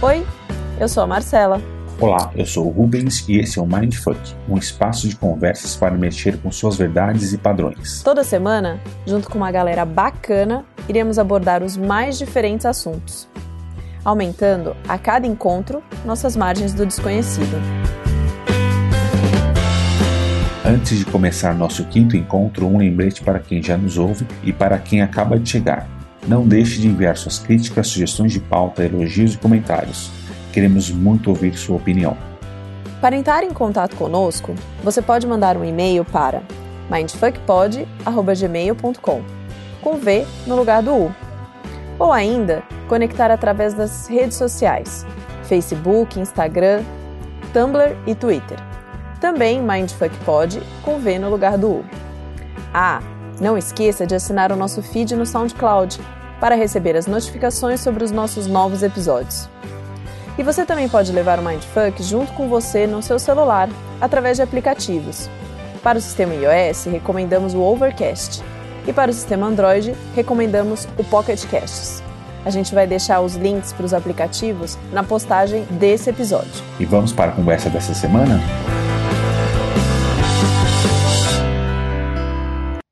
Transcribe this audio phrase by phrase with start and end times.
[0.00, 0.24] Oi,
[0.78, 1.60] eu sou a Marcela.
[1.98, 5.96] Olá, eu sou o Rubens e esse é o Mindfuck, um espaço de conversas para
[5.96, 8.00] mexer com suas verdades e padrões.
[8.04, 13.28] Toda semana, junto com uma galera bacana, iremos abordar os mais diferentes assuntos,
[14.04, 17.60] aumentando a cada encontro nossas margens do desconhecido.
[20.64, 24.78] Antes de começar nosso quinto encontro, um lembrete para quem já nos ouve e para
[24.78, 25.97] quem acaba de chegar.
[26.28, 30.10] Não deixe de enviar suas críticas, sugestões de pauta, elogios e comentários.
[30.52, 32.14] Queremos muito ouvir sua opinião.
[33.00, 34.54] Para entrar em contato conosco,
[34.84, 36.42] você pode mandar um e-mail para
[36.90, 39.22] mindfuckpod.gmail.com
[39.80, 41.10] com V no lugar do U.
[41.98, 45.06] Ou ainda, conectar através das redes sociais,
[45.44, 46.82] Facebook, Instagram,
[47.54, 48.58] Tumblr e Twitter.
[49.18, 51.82] Também mindfuckpod com V no lugar do U.
[52.74, 53.00] Ah,
[53.40, 55.98] não esqueça de assinar o nosso feed no SoundCloud
[56.40, 59.48] para receber as notificações sobre os nossos novos episódios.
[60.38, 63.68] E você também pode levar o Mindfuck junto com você no seu celular,
[64.00, 65.28] através de aplicativos.
[65.82, 68.42] Para o sistema iOS, recomendamos o Overcast.
[68.86, 72.02] E para o sistema Android, recomendamos o Pocket Casts.
[72.44, 76.62] A gente vai deixar os links para os aplicativos na postagem desse episódio.
[76.78, 78.40] E vamos para a conversa dessa semana?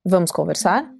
[0.04, 0.95] Vamos conversar?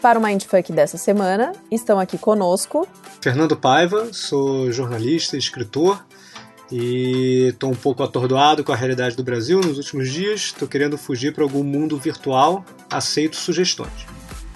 [0.00, 2.88] Para o Mindfuck dessa semana, estão aqui conosco
[3.20, 6.02] Fernando Paiva, sou jornalista e escritor
[6.72, 10.40] e estou um pouco atordoado com a realidade do Brasil nos últimos dias.
[10.40, 12.64] Estou querendo fugir para algum mundo virtual.
[12.88, 14.06] Aceito sugestões.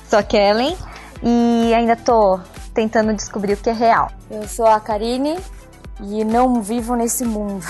[0.09, 0.75] Sou a Kellen
[1.23, 2.41] e ainda estou
[2.73, 4.11] tentando descobrir o que é real.
[4.31, 5.36] Eu sou a Karine
[6.01, 7.64] e não vivo nesse mundo.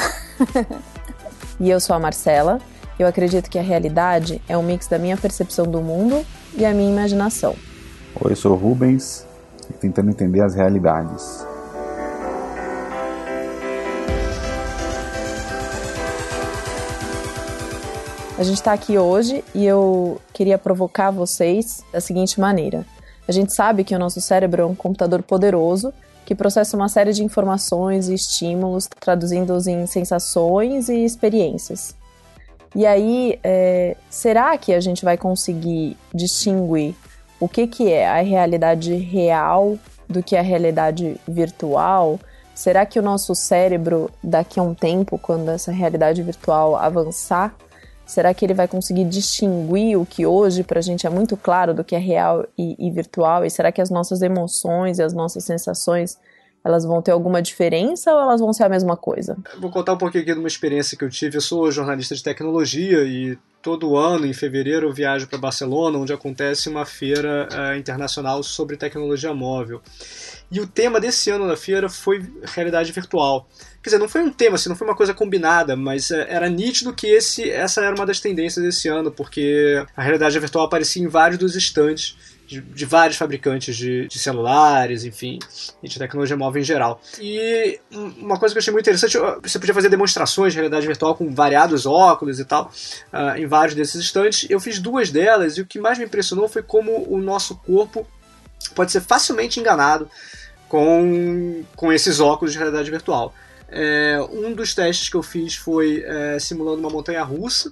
[1.58, 2.60] e eu sou a Marcela.
[2.98, 6.24] Eu acredito que a realidade é um mix da minha percepção do mundo
[6.56, 7.56] e a minha imaginação.
[8.20, 9.26] Oi, eu sou Rubens
[9.68, 11.44] e tentando entender as realidades.
[18.38, 22.86] A gente está aqui hoje e eu queria provocar vocês da seguinte maneira.
[23.26, 25.92] A gente sabe que o nosso cérebro é um computador poderoso
[26.24, 31.96] que processa uma série de informações e estímulos, traduzindo-os em sensações e experiências.
[32.76, 36.94] E aí, é, será que a gente vai conseguir distinguir
[37.44, 39.78] o que, que é a realidade real
[40.08, 42.18] do que a realidade virtual?
[42.54, 47.54] Será que o nosso cérebro, daqui a um tempo, quando essa realidade virtual avançar,
[48.06, 51.74] será que ele vai conseguir distinguir o que hoje para a gente é muito claro
[51.74, 53.44] do que é real e, e virtual?
[53.44, 56.18] E será que as nossas emoções e as nossas sensações
[56.64, 59.36] elas vão ter alguma diferença ou elas vão ser a mesma coisa?
[59.58, 61.36] Vou contar um pouquinho aqui de uma experiência que eu tive.
[61.36, 66.12] Eu sou jornalista de tecnologia e todo ano, em fevereiro, eu viajo para Barcelona, onde
[66.12, 69.80] acontece uma feira uh, internacional sobre tecnologia móvel.
[70.50, 73.48] E o tema desse ano da feira foi realidade virtual.
[73.82, 76.46] Quer dizer, não foi um tema, assim, não foi uma coisa combinada, mas uh, era
[76.48, 81.02] nítido que esse, essa era uma das tendências desse ano, porque a realidade virtual aparecia
[81.02, 85.38] em vários dos estandes de, de vários fabricantes de, de, celulares, enfim,
[85.82, 87.00] e de tecnologia móvel em geral.
[87.20, 87.80] E
[88.18, 91.32] uma coisa que eu achei muito interessante, você podia fazer demonstrações de realidade virtual com
[91.34, 92.70] variados óculos e tal,
[93.12, 94.48] uh, em vários desses estantes.
[94.50, 98.06] Eu fiz duas delas e o que mais me impressionou foi como o nosso corpo
[98.74, 100.08] pode ser facilmente enganado
[100.68, 103.34] com, com esses óculos de realidade virtual.
[103.68, 107.70] É, um dos testes que eu fiz foi é, simulando uma montanha russa.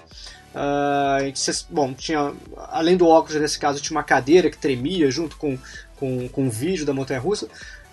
[0.54, 2.32] Uh, bom, tinha,
[2.68, 5.58] além do óculos nesse caso, tinha uma cadeira que tremia junto com,
[5.96, 7.48] com, com o vídeo da montanha russa.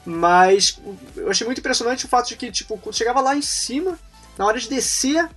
[0.06, 0.80] Mas
[1.16, 3.98] eu achei muito impressionante o fato de que, tipo, quando chegava lá em cima,
[4.38, 5.30] na hora de descer,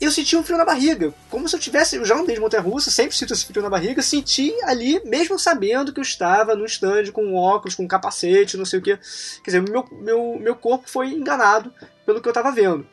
[0.00, 1.12] eu sentia um frio na barriga.
[1.30, 1.96] Como se eu tivesse.
[1.96, 4.02] Eu já andei de montanha russa, sempre sinto esse frio na barriga.
[4.02, 8.78] Senti ali, mesmo sabendo que eu estava no stand com óculos, com capacete, não sei
[8.78, 8.96] o que.
[8.96, 11.72] Quer dizer, meu, meu, meu corpo foi enganado
[12.04, 12.86] pelo que eu estava vendo.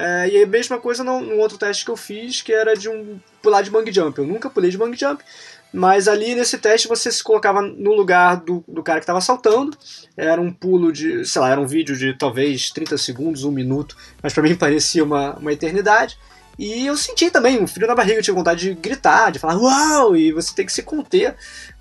[0.00, 3.18] É, e a mesma coisa no, outro teste que eu fiz, que era de um
[3.42, 4.16] pular de bang jump.
[4.16, 5.20] Eu nunca pulei de bang jump,
[5.72, 9.76] mas ali nesse teste você se colocava no lugar do, do cara que estava saltando.
[10.16, 13.96] Era um pulo de, sei lá, era um vídeo de talvez 30 segundos, um minuto,
[14.22, 16.16] mas para mim parecia uma, uma eternidade.
[16.56, 19.56] E eu senti também um frio na barriga, eu tinha vontade de gritar, de falar
[19.56, 20.16] uau!
[20.16, 21.34] E você tem que se conter,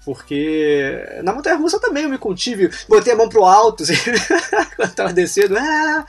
[0.04, 3.94] porque na montanha russa também eu me contive, botei a mão pro alto, assim,
[4.76, 6.04] quando tava descendo, ah!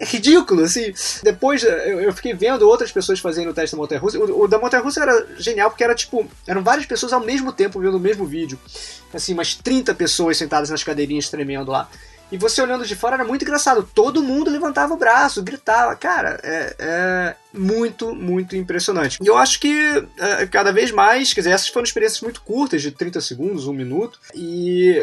[0.00, 0.92] Ridículo, assim.
[1.22, 4.18] Depois eu, fiquei vendo outras pessoas fazendo o teste da montanha russa.
[4.18, 7.52] O, o da montanha russa era genial porque era tipo, eram várias pessoas ao mesmo
[7.52, 8.58] tempo vendo o mesmo vídeo.
[9.12, 11.88] Assim, umas 30 pessoas sentadas nas cadeirinhas tremendo lá.
[12.30, 13.88] E você olhando de fora era muito engraçado.
[13.94, 15.96] Todo mundo levantava o braço, gritava.
[15.96, 19.18] Cara, é, é muito, muito impressionante.
[19.22, 19.74] E eu acho que
[20.18, 23.72] é, cada vez mais, quer dizer, essas foram experiências muito curtas, de 30 segundos, um
[23.72, 24.94] minuto, e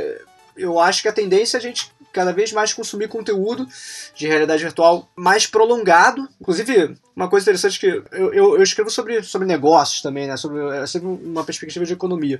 [0.56, 3.68] eu acho que a tendência é a gente cada vez mais consumir conteúdo
[4.16, 6.26] de realidade virtual mais prolongado.
[6.40, 10.38] Inclusive, uma coisa interessante que eu, eu, eu escrevo sobre, sobre negócios também, né?
[10.38, 12.40] Sobre, é sempre uma perspectiva de economia.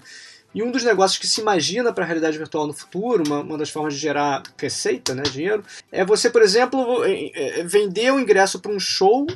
[0.54, 3.58] E um dos negócios que se imagina para a realidade virtual no futuro, uma, uma
[3.58, 5.62] das formas de gerar receita, né, dinheiro,
[5.92, 9.28] é você, por exemplo, é, vender o ingresso para um show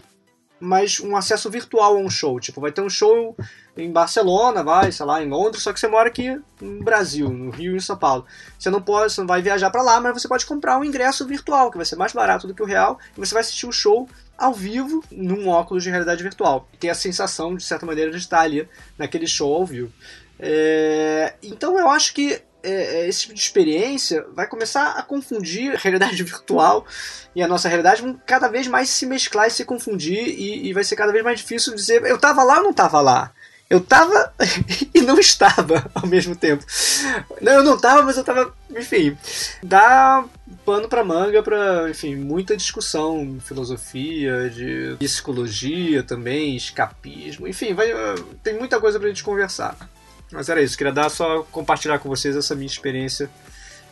[0.59, 2.39] mas um acesso virtual a um show.
[2.39, 3.35] Tipo, vai ter um show
[3.77, 7.50] em Barcelona, vai, sei lá, em Londres, só que você mora aqui no Brasil, no
[7.50, 8.25] Rio e em São Paulo.
[8.57, 11.25] Você não pode, você não vai viajar para lá, mas você pode comprar um ingresso
[11.25, 13.71] virtual, que vai ser mais barato do que o real, e você vai assistir o
[13.71, 14.07] show
[14.38, 16.67] ao vivo num óculos de realidade virtual.
[16.73, 18.67] E ter a sensação, de certa maneira, de estar ali
[18.97, 19.91] naquele show ao vivo.
[20.39, 21.33] É...
[21.44, 25.77] Então eu acho que é, é, esse tipo de experiência vai começar a confundir a
[25.77, 26.85] realidade virtual
[27.35, 30.73] e a nossa realidade vão cada vez mais se mesclar e se confundir e, e
[30.73, 33.31] vai ser cada vez mais difícil dizer eu estava lá ou não estava lá.
[33.69, 34.33] Eu estava
[34.95, 36.65] e não estava ao mesmo tempo.
[37.39, 39.15] Não, eu não estava, mas eu estava, enfim,
[39.62, 40.25] dá
[40.65, 47.89] pano para manga para, enfim, muita discussão, filosofia, de psicologia também, escapismo, enfim, vai,
[48.41, 49.77] tem muita coisa pra gente conversar.
[50.31, 53.29] Mas era isso, queria dar só compartilhar com vocês essa minha experiência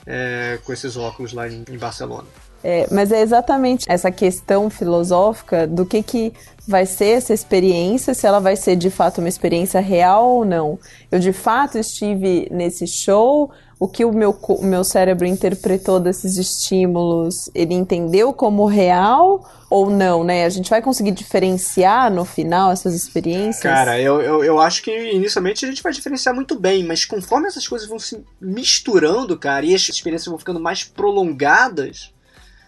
[0.05, 2.27] é, com esses óculos lá em, em Barcelona.
[2.63, 6.33] É, mas é exatamente essa questão filosófica do que, que
[6.67, 10.79] vai ser essa experiência, se ela vai ser de fato uma experiência real ou não.
[11.11, 16.37] Eu de fato estive nesse show, o que o meu, o meu cérebro interpretou desses
[16.37, 20.45] estímulos, ele entendeu como real ou não, né?
[20.45, 23.61] A gente vai conseguir diferenciar no final essas experiências?
[23.61, 27.47] Cara, eu, eu, eu acho que inicialmente a gente vai diferenciar muito bem, mas conforme
[27.47, 32.11] essas coisas vão se misturando, cara, e as experiências vão ficando mais prolongadas,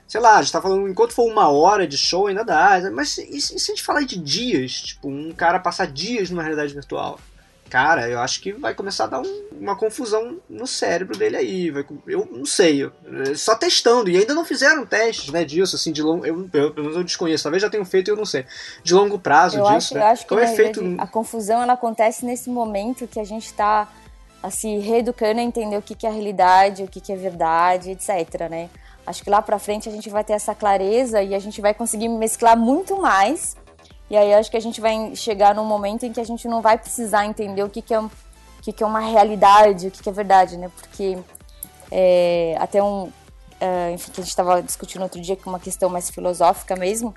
[0.07, 3.17] sei lá, a gente tá falando, enquanto for uma hora de show ainda dá, mas
[3.17, 7.19] e, se a gente falar de dias, tipo, um cara passar dias numa realidade virtual?
[7.69, 11.71] Cara, eu acho que vai começar a dar um, uma confusão no cérebro dele aí.
[11.71, 12.91] Vai, eu não sei, eu,
[13.35, 14.09] só testando.
[14.09, 16.25] E ainda não fizeram testes né, disso, assim, de longo.
[16.25, 18.45] Eu, menos eu desconheço, talvez já tenham feito e eu não sei.
[18.83, 19.75] De longo prazo eu disso.
[19.75, 20.01] Acho, né?
[20.01, 20.95] Eu acho que é feito...
[20.97, 23.87] a confusão ela acontece nesse momento que a gente está
[24.41, 28.49] assim, reeducando a entender o que, que é realidade, o que, que é verdade, etc.
[28.49, 28.69] Né?
[29.05, 31.73] Acho que lá pra frente a gente vai ter essa clareza e a gente vai
[31.73, 33.55] conseguir mesclar muito mais
[34.09, 36.61] e aí acho que a gente vai chegar num momento em que a gente não
[36.61, 38.09] vai precisar entender o que, que, é, o
[38.61, 40.69] que, que é uma realidade, o que, que é verdade, né?
[40.75, 41.17] Porque
[41.91, 43.11] é, até um.
[43.61, 47.13] É, enfim, que a gente estava discutindo outro dia, que uma questão mais filosófica mesmo,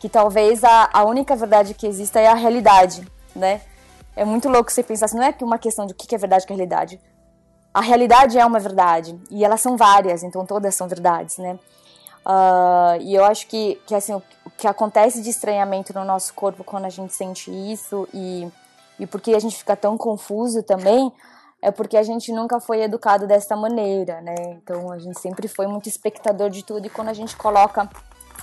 [0.00, 3.62] que talvez a, a única verdade que exista é a realidade, né?
[4.14, 6.18] É muito louco você pensar assim, não é que uma questão de o que é
[6.18, 7.00] verdade que é realidade.
[7.72, 11.58] A realidade é uma verdade, e elas são várias, então todas são verdades, né?
[12.28, 14.22] Uh, e eu acho que, que assim, o,
[14.58, 18.46] que acontece de estranhamento no nosso corpo quando a gente sente isso e,
[19.00, 21.10] e porque a gente fica tão confuso também
[21.62, 24.34] é porque a gente nunca foi educado dessa maneira, né?
[24.62, 27.88] Então a gente sempre foi muito espectador de tudo e quando a gente coloca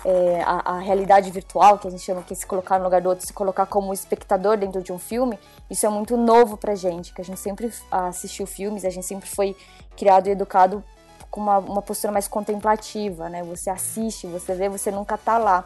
[0.04, 3.10] é, a, a, realidade virtual, que a gente chama que se colocar no lugar do
[3.10, 5.40] outro, se colocar como espectador dentro de um filme,
[5.70, 9.30] isso é muito novo pra gente, que a gente sempre assistiu filmes, a gente sempre
[9.30, 9.56] foi
[9.96, 10.84] criado e educado
[11.30, 13.44] com uma, uma postura mais contemplativa, né?
[13.44, 15.66] Você assiste, você vê, você nunca tá lá.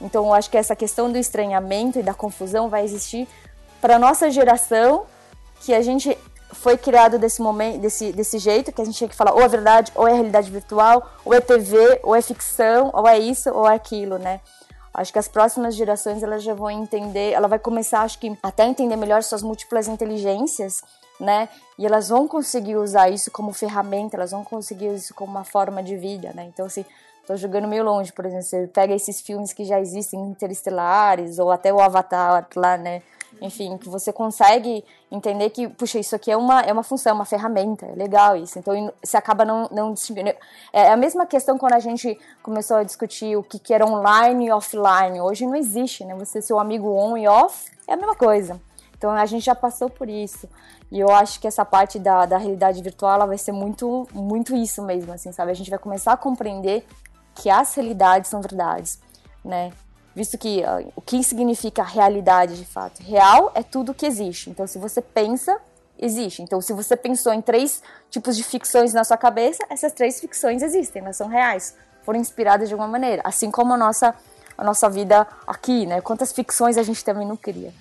[0.00, 3.26] Então, eu acho que essa questão do estranhamento e da confusão vai existir
[3.80, 5.06] para nossa geração,
[5.60, 6.16] que a gente
[6.52, 9.48] foi criado desse momento, desse, desse jeito, que a gente tinha que falar ou é
[9.48, 13.68] verdade, ou é realidade virtual, ou é TV, ou é ficção, ou é isso, ou
[13.68, 14.40] é aquilo, né?
[14.92, 18.64] Acho que as próximas gerações elas já vão entender, ela vai começar, acho que até
[18.64, 20.82] entender melhor suas múltiplas inteligências
[21.18, 21.48] né?
[21.78, 25.82] E elas vão conseguir usar isso como ferramenta, elas vão conseguir isso como uma forma
[25.82, 26.44] de vida, né?
[26.44, 26.84] Então, assim,
[27.26, 31.50] tô jogando meio longe, por exemplo, você pega esses filmes que já existem, interestelares, ou
[31.50, 33.02] até o Avatar lá, né?
[33.40, 37.14] Enfim, que você consegue entender que, puxa, isso aqui é uma, é uma função, é
[37.14, 38.58] uma ferramenta, é legal isso.
[38.58, 40.32] Então, você acaba não, não distinguindo.
[40.72, 44.46] É a mesma questão quando a gente começou a discutir o que, que era online
[44.46, 45.20] e offline.
[45.20, 46.14] Hoje não existe, né?
[46.14, 48.58] Você, seu amigo on e off, é a mesma coisa.
[48.96, 50.48] Então, a gente já passou por isso.
[50.90, 54.54] E eu acho que essa parte da, da realidade virtual ela vai ser muito, muito
[54.54, 55.50] isso mesmo, assim, sabe?
[55.50, 56.86] A gente vai começar a compreender
[57.34, 58.98] que as realidades são verdades,
[59.44, 59.72] né?
[60.14, 63.02] Visto que uh, o que significa realidade de fato?
[63.02, 64.48] Real é tudo que existe.
[64.48, 65.60] Então, se você pensa,
[65.98, 66.40] existe.
[66.40, 70.62] Então, se você pensou em três tipos de ficções na sua cabeça, essas três ficções
[70.62, 73.20] existem, elas são reais, foram inspiradas de alguma maneira.
[73.24, 74.14] Assim como a nossa,
[74.56, 76.00] a nossa vida aqui, né?
[76.00, 77.74] Quantas ficções a gente também não cria.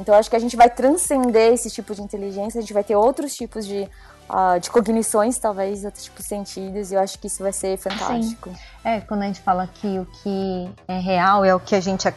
[0.00, 2.96] Então, acho que a gente vai transcender esse tipo de inteligência, a gente vai ter
[2.96, 3.86] outros tipos de,
[4.30, 7.76] uh, de cognições, talvez, outros tipos de sentidos, e eu acho que isso vai ser
[7.76, 8.48] fantástico.
[8.48, 8.56] Sim.
[8.82, 12.08] É, quando a gente fala que o que é real é o que a gente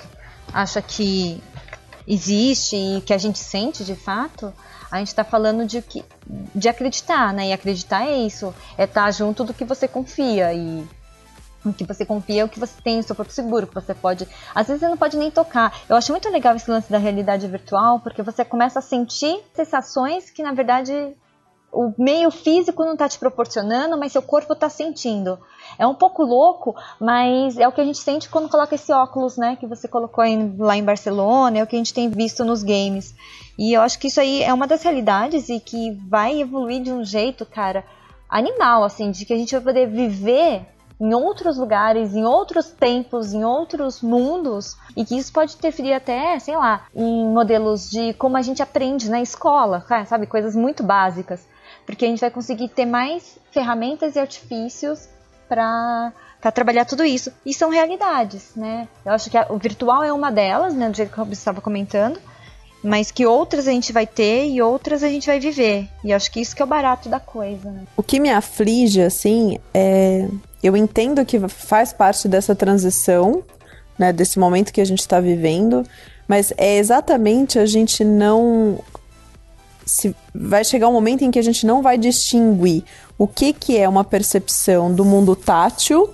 [0.53, 1.43] acha que
[2.07, 4.53] existe e que a gente sente de fato,
[4.89, 6.05] a gente está falando de, que,
[6.55, 7.49] de acreditar, né?
[7.49, 10.87] E acreditar é isso, é estar tá junto do que você confia e
[11.71, 14.27] que você confia é o que você tem o seu próprio seguro, que você pode.
[14.53, 15.73] Às vezes você não pode nem tocar.
[15.87, 20.29] Eu acho muito legal esse lance da realidade virtual, porque você começa a sentir sensações
[20.29, 21.15] que, na verdade,
[21.73, 25.39] o meio físico não está te proporcionando, mas seu corpo está sentindo.
[25.77, 29.37] É um pouco louco, mas é o que a gente sente quando coloca esse óculos,
[29.37, 29.55] né?
[29.55, 32.61] Que você colocou em, lá em Barcelona, é o que a gente tem visto nos
[32.61, 33.15] games.
[33.57, 36.91] E eu acho que isso aí é uma das realidades e que vai evoluir de
[36.91, 37.83] um jeito, cara,
[38.29, 40.72] animal, assim, de que a gente vai poder viver
[41.03, 46.39] em outros lugares, em outros tempos, em outros mundos, e que isso pode interferir até,
[46.39, 50.25] sei lá, em modelos de como a gente aprende na escola, sabe?
[50.25, 51.45] Coisas muito básicas.
[51.85, 55.09] Porque a gente vai conseguir ter mais ferramentas e artifícios
[55.49, 56.13] para
[56.53, 57.33] trabalhar tudo isso.
[57.45, 58.87] E são realidades, né?
[59.05, 60.89] Eu acho que a, o virtual é uma delas, né?
[60.89, 62.17] Do jeito que o estava comentando.
[62.83, 65.87] Mas que outras a gente vai ter e outras a gente vai viver.
[66.03, 67.71] E acho que isso que é o barato da coisa.
[67.71, 67.83] Né?
[67.95, 70.27] O que me aflige, assim, é.
[70.61, 73.43] Eu entendo que faz parte dessa transição,
[73.97, 74.13] né?
[74.13, 75.83] Desse momento que a gente está vivendo.
[76.27, 78.79] Mas é exatamente a gente não
[79.85, 82.83] se vai chegar um momento em que a gente não vai distinguir
[83.17, 86.13] o que, que é uma percepção do mundo tátil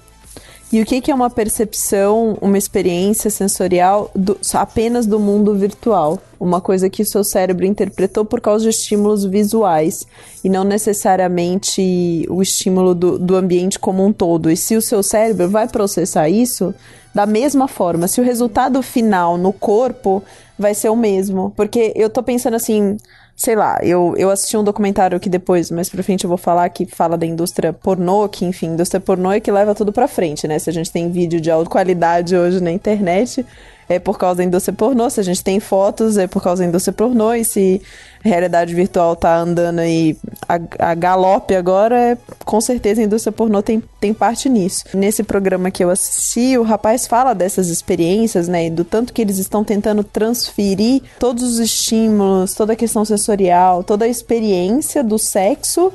[0.71, 6.21] e o que, que é uma percepção, uma experiência sensorial do, apenas do mundo virtual.
[6.39, 10.05] Uma coisa que o seu cérebro interpretou por causa de estímulos visuais
[10.43, 14.49] e não necessariamente o estímulo do, do ambiente como um todo.
[14.49, 16.73] E se o seu cérebro vai processar isso
[17.13, 20.23] da mesma forma, se o resultado final no corpo
[20.57, 21.51] vai ser o mesmo.
[21.55, 22.95] Porque eu tô pensando assim,
[23.39, 26.67] sei lá, eu, eu assisti um documentário que depois, mais pra frente eu vou falar,
[26.67, 30.46] que fala da indústria pornô, que enfim, indústria pornô é que leva tudo pra frente,
[30.46, 30.60] né?
[30.60, 33.46] Se a gente tem vídeo de alta qualidade hoje na internet,
[33.89, 35.10] é por causa da indústria pornô.
[35.10, 37.34] Se a gente tem fotos, é por causa da indústria pornô.
[37.34, 37.81] E se
[38.22, 40.15] realidade virtual tá andando aí
[40.48, 44.86] a, a galope agora, é, com certeza a indústria pornô tem, tem parte nisso.
[44.93, 48.67] Nesse programa que eu assisti, o rapaz fala dessas experiências, né?
[48.67, 53.84] E do tanto que eles estão tentando transferir todos os estímulos, toda a questão sensorial,
[53.84, 55.91] toda a experiência do sexo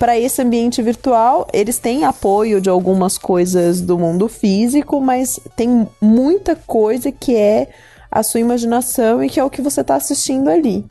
[0.00, 5.86] para esse ambiente virtual, eles têm apoio de algumas coisas do mundo físico, mas tem
[6.00, 7.68] muita coisa que é
[8.10, 10.86] a sua imaginação e que é o que você está assistindo ali.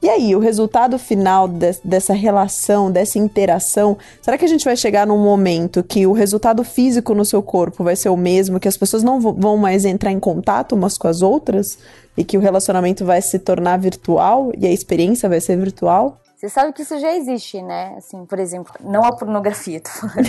[0.00, 4.76] E aí, o resultado final de, dessa relação, dessa interação, será que a gente vai
[4.76, 8.68] chegar num momento que o resultado físico no seu corpo vai ser o mesmo, que
[8.68, 11.76] as pessoas não vão mais entrar em contato umas com as outras
[12.16, 16.20] e que o relacionamento vai se tornar virtual e a experiência vai ser virtual?
[16.44, 17.94] Você sabe que isso já existe, né?
[17.96, 20.28] Assim, por exemplo, não a pornografia, tô falando.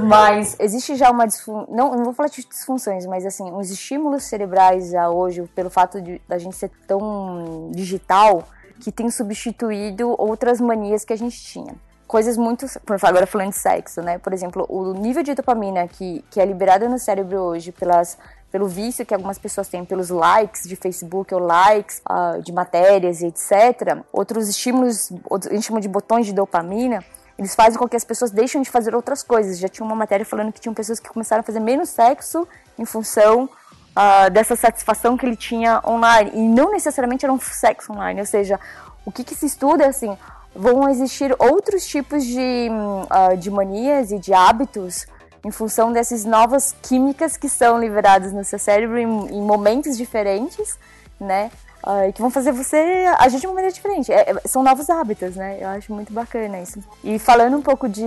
[0.08, 4.24] mas existe já uma disfunção, não, não vou falar de disfunções, mas assim, os estímulos
[4.24, 8.48] cerebrais já hoje, pelo fato de da gente ser tão digital,
[8.80, 11.74] que tem substituído outras manias que a gente tinha
[12.06, 12.64] coisas muito.
[13.02, 14.16] Agora falando de sexo, né?
[14.16, 18.16] Por exemplo, o nível de dopamina que, que é liberado no cérebro hoje pelas
[18.52, 23.22] pelo vício que algumas pessoas têm pelos likes de Facebook ou likes uh, de matérias
[23.22, 24.04] e etc.
[24.12, 27.02] Outros estímulos, outros, a gente chama de botões de dopamina,
[27.38, 29.58] eles fazem com que as pessoas deixem de fazer outras coisas.
[29.58, 32.46] Já tinha uma matéria falando que tinham pessoas que começaram a fazer menos sexo
[32.78, 36.32] em função uh, dessa satisfação que ele tinha online.
[36.34, 38.60] E não necessariamente era um sexo online, ou seja,
[39.06, 40.16] o que, que se estuda é assim,
[40.54, 45.06] vão existir outros tipos de, uh, de manias e de hábitos
[45.44, 50.78] em função dessas novas químicas que são liberadas no seu cérebro em, em momentos diferentes,
[51.20, 51.50] né?
[51.84, 54.12] Uh, que vão fazer você agir de uma maneira diferente.
[54.12, 55.58] É, é, são novos hábitos, né?
[55.60, 56.78] Eu acho muito bacana isso.
[57.02, 58.04] E falando um pouco de,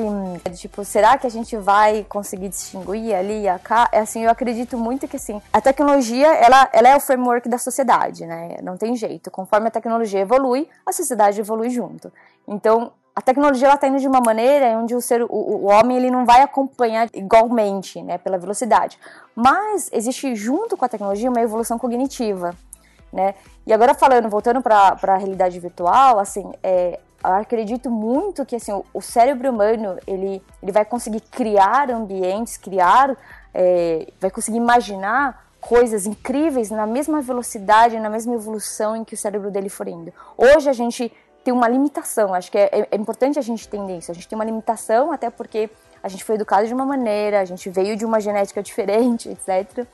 [0.49, 3.89] de, tipo, será que a gente vai conseguir distinguir ali e cá?
[3.91, 7.57] É assim, eu acredito muito que assim, a tecnologia, ela, ela é o framework da
[7.57, 8.55] sociedade, né?
[8.63, 9.29] Não tem jeito.
[9.29, 12.09] Conforme a tecnologia evolui, a sociedade evolui junto.
[12.47, 15.95] Então, a tecnologia ela está indo de uma maneira onde o ser o, o, homem
[15.95, 18.99] ele não vai acompanhar igualmente né pela velocidade
[19.33, 22.53] mas existe junto com a tecnologia uma evolução cognitiva
[23.13, 28.57] né e agora falando voltando para a realidade virtual assim é, eu acredito muito que
[28.57, 33.15] assim o, o, cérebro humano ele ele vai conseguir criar ambientes criar
[33.53, 39.17] é, vai conseguir imaginar coisas incríveis na mesma velocidade, na mesma evolução em que o
[39.17, 40.13] cérebro dele for indo.
[40.37, 41.11] Hoje a gente
[41.45, 42.33] tem uma limitação.
[42.33, 44.11] Acho que é, é, é importante a gente entender isso.
[44.11, 45.69] A gente tem uma limitação, até porque
[46.01, 49.85] a gente foi educado de uma maneira, a gente veio de uma genética diferente, etc.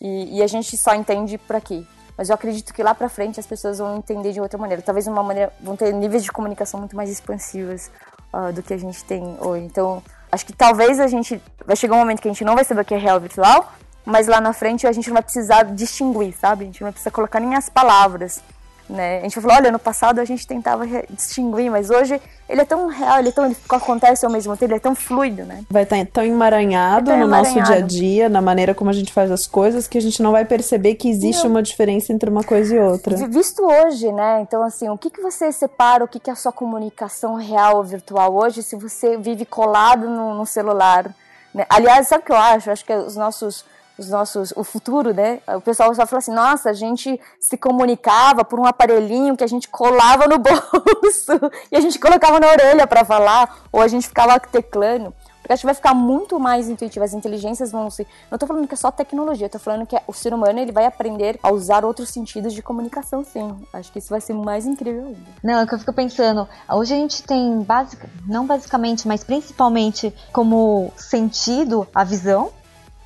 [0.00, 1.86] E, e a gente só entende por aqui.
[2.16, 4.80] Mas eu acredito que lá para frente as pessoas vão entender de outra maneira.
[4.80, 7.90] Talvez uma maneira vão ter níveis de comunicação muito mais expansivos
[8.32, 9.64] uh, do que a gente tem hoje.
[9.64, 12.64] Então, acho que talvez a gente vai chegar um momento que a gente não vai
[12.64, 13.72] saber o que é real virtual,
[14.04, 16.62] mas lá na frente a gente não vai precisar distinguir, sabe?
[16.62, 18.40] A gente não vai precisar colocar nem as palavras.
[18.88, 19.18] Né?
[19.18, 22.88] A gente falou, olha, no passado a gente tentava distinguir, mas hoje ele é tão
[22.88, 25.64] real, ele é tão ele acontece ao mesmo tempo, ele é tão fluido, né?
[25.70, 27.58] Vai estar tá tão emaranhado é tão no emaranhado.
[27.58, 30.22] nosso dia a dia, na maneira como a gente faz as coisas, que a gente
[30.22, 33.16] não vai perceber que existe uma diferença entre uma coisa e outra.
[33.28, 34.40] Visto hoje, né?
[34.42, 37.76] Então, assim, o que, que você separa, o que, que é a sua comunicação real
[37.76, 41.14] ou virtual hoje, se você vive colado no, no celular?
[41.54, 41.64] Né?
[41.68, 42.70] Aliás, sabe o que eu acho?
[42.70, 43.64] Acho que os nossos
[44.06, 45.40] os nossos, o futuro, né?
[45.56, 49.48] O pessoal só fala assim, nossa, a gente se comunicava por um aparelhinho que a
[49.48, 51.32] gente colava no bolso
[51.70, 55.14] e a gente colocava na orelha para falar, ou a gente ficava teclando.
[55.42, 58.06] Porque acho que vai ficar muito mais intuitivo, as inteligências vão se...
[58.30, 60.86] Não tô falando que é só tecnologia, tô falando que o ser humano ele vai
[60.86, 63.56] aprender a usar outros sentidos de comunicação, sim.
[63.72, 65.18] Acho que isso vai ser mais incrível ainda.
[65.42, 70.14] Não, é que eu fico pensando, hoje a gente tem, basic, não basicamente, mas principalmente
[70.32, 72.52] como sentido a visão,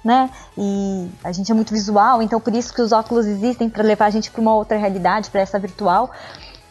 [0.07, 0.31] né?
[0.57, 4.07] E a gente é muito visual, então por isso que os óculos existem para levar
[4.07, 6.13] a gente para uma outra realidade, para essa virtual.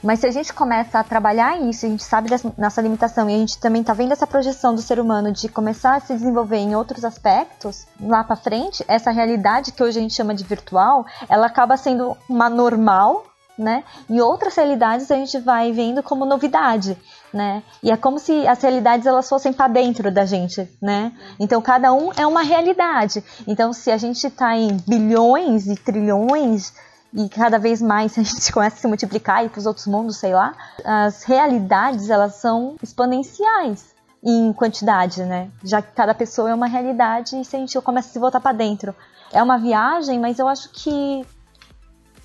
[0.02, 3.34] Mas se a gente começa a trabalhar isso, a gente sabe dessa nossa limitação e
[3.34, 6.58] a gente também está vendo essa projeção do ser humano de começar a se desenvolver
[6.58, 11.06] em outros aspectos, lá para frente, essa realidade que hoje a gente chama de virtual,
[11.28, 13.26] ela acaba sendo uma normal,
[13.58, 13.84] né?
[14.10, 16.98] E outras realidades a gente vai vendo como novidade
[17.34, 17.64] né?
[17.84, 21.12] E é como se as realidades elas fossem para dentro da gente, né?
[21.40, 23.24] Então cada um é uma realidade.
[23.48, 26.74] Então se a gente está em bilhões e trilhões
[27.14, 30.18] e cada vez mais a gente começa a se multiplicar e para os outros mundos,
[30.18, 30.54] sei lá,
[30.84, 35.50] as realidades elas são exponenciais em quantidade, né?
[35.64, 38.40] Já que cada pessoa é uma realidade e se a gente começa a se voltar
[38.40, 38.96] para dentro,
[39.32, 41.26] é uma viagem, mas eu acho que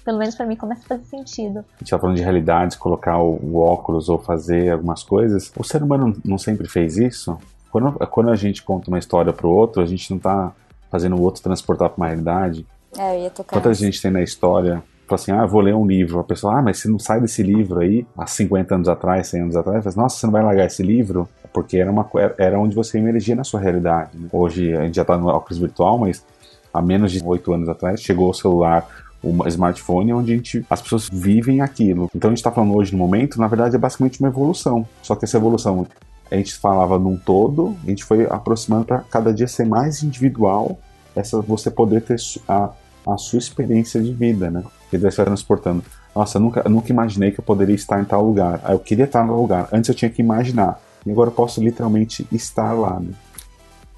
[0.05, 1.65] pelo menos para mim, começa a fazer sentido.
[1.77, 5.53] A gente tá falando de realidades, colocar o, o óculos ou fazer algumas coisas.
[5.57, 7.39] O ser humano não sempre fez isso?
[7.71, 10.53] Quando, quando a gente conta uma história para o outro, a gente não está
[10.91, 12.67] fazendo o outro transportar para uma realidade.
[12.99, 13.57] É, eu ia tocar.
[13.57, 16.21] Quanta gente tem na história fala assim, ah, vou ler um livro.
[16.21, 19.43] A pessoa, ah, mas você não sai desse livro aí há 50 anos atrás, 100
[19.43, 19.85] anos atrás.
[19.85, 21.29] Fala, Nossa, você não vai largar esse livro?
[21.53, 22.09] Porque era, uma,
[22.39, 24.17] era onde você emergia na sua realidade.
[24.17, 24.29] Né?
[24.33, 26.25] Hoje a gente já está no óculos virtual, mas
[26.73, 28.87] há menos de 8 anos atrás chegou o celular
[29.23, 32.11] o smartphone onde a gente, as pessoas vivem aquilo.
[32.15, 34.87] Então a gente está falando hoje no momento, na verdade é basicamente uma evolução.
[35.03, 35.87] Só que essa evolução
[36.31, 40.79] a gente falava num todo, a gente foi aproximando para cada dia ser mais individual,
[41.15, 42.17] essa você poder ter
[42.49, 42.71] a,
[43.07, 44.63] a sua experiência de vida, né?
[44.89, 45.83] Que vai se transportando.
[46.15, 48.61] Nossa, eu nunca, nunca imaginei que eu poderia estar em tal lugar.
[48.69, 49.69] Eu queria estar no lugar.
[49.73, 50.81] Antes eu tinha que imaginar.
[51.05, 53.13] E agora eu posso literalmente estar lá, né?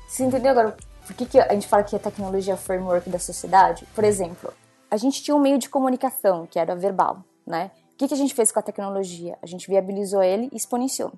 [0.09, 3.19] Você entendeu agora por que, que a gente fala que a tecnologia é framework da
[3.19, 3.85] sociedade?
[3.95, 4.53] Por exemplo,
[4.92, 7.70] a gente tinha um meio de comunicação, que era verbal, né?
[7.94, 9.38] O que, que a gente fez com a tecnologia?
[9.40, 11.11] A gente viabilizou ele e exponenciou.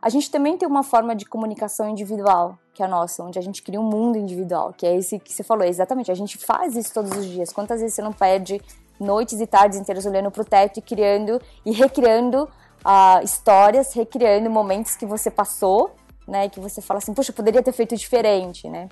[0.00, 3.42] A gente também tem uma forma de comunicação individual, que é a nossa, onde a
[3.42, 6.10] gente cria um mundo individual, que é esse que você falou, exatamente.
[6.10, 7.52] A gente faz isso todos os dias.
[7.52, 8.58] Quantas vezes você não perde
[8.98, 14.48] noites e tardes inteiras olhando para o teto e criando e recriando uh, histórias, recriando
[14.48, 15.90] momentos que você passou,
[16.26, 16.48] né?
[16.48, 18.88] Que você fala assim, poxa, poderia ter feito diferente, né?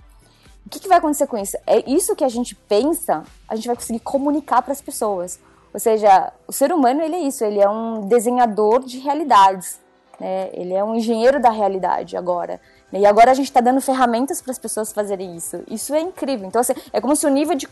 [0.66, 1.56] O que, que vai acontecer com isso?
[1.66, 5.38] É isso que a gente pensa, a gente vai conseguir comunicar para as pessoas.
[5.72, 9.80] Ou seja, o ser humano ele é isso, ele é um desenhador de realidades,
[10.20, 10.50] né?
[10.52, 12.60] Ele é um engenheiro da realidade agora.
[12.92, 15.62] E agora a gente está dando ferramentas para as pessoas fazerem isso.
[15.66, 16.46] Isso é incrível.
[16.46, 17.66] Então, assim, é como se o nível de.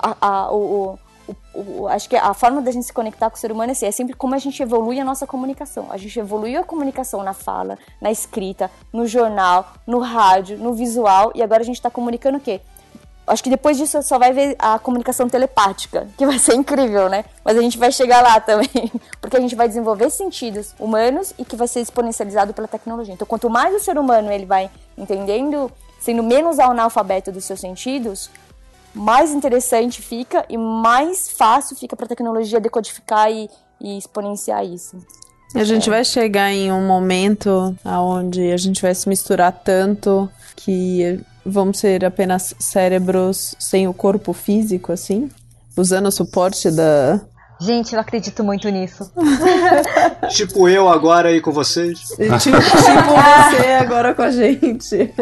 [0.00, 3.38] A, a, o, o, o, acho que a forma da gente se conectar com o
[3.38, 5.88] ser humano é, assim, é sempre como a gente evolui a nossa comunicação.
[5.90, 11.32] A gente evoluiu a comunicação na fala, na escrita, no jornal, no rádio, no visual,
[11.34, 12.60] e agora a gente está comunicando o quê?
[13.26, 17.24] Acho que depois disso só vai ver a comunicação telepática, que vai ser incrível, né?
[17.44, 21.44] Mas a gente vai chegar lá também, porque a gente vai desenvolver sentidos humanos e
[21.44, 23.12] que vai ser exponencializado pela tecnologia.
[23.12, 28.30] Então, quanto mais o ser humano ele vai entendendo, sendo menos analfabeto dos seus sentidos,
[28.96, 33.48] mais interessante fica e mais fácil fica para a tecnologia decodificar e,
[33.80, 34.96] e exponenciar isso.
[35.54, 35.92] A gente é.
[35.92, 42.04] vai chegar em um momento onde a gente vai se misturar tanto que vamos ser
[42.04, 45.30] apenas cérebros sem o corpo físico, assim,
[45.76, 47.20] usando o suporte da,
[47.60, 49.10] Gente, eu acredito muito nisso.
[50.30, 52.00] tipo eu agora aí com vocês.
[52.16, 55.12] tipo, tipo você agora com a gente.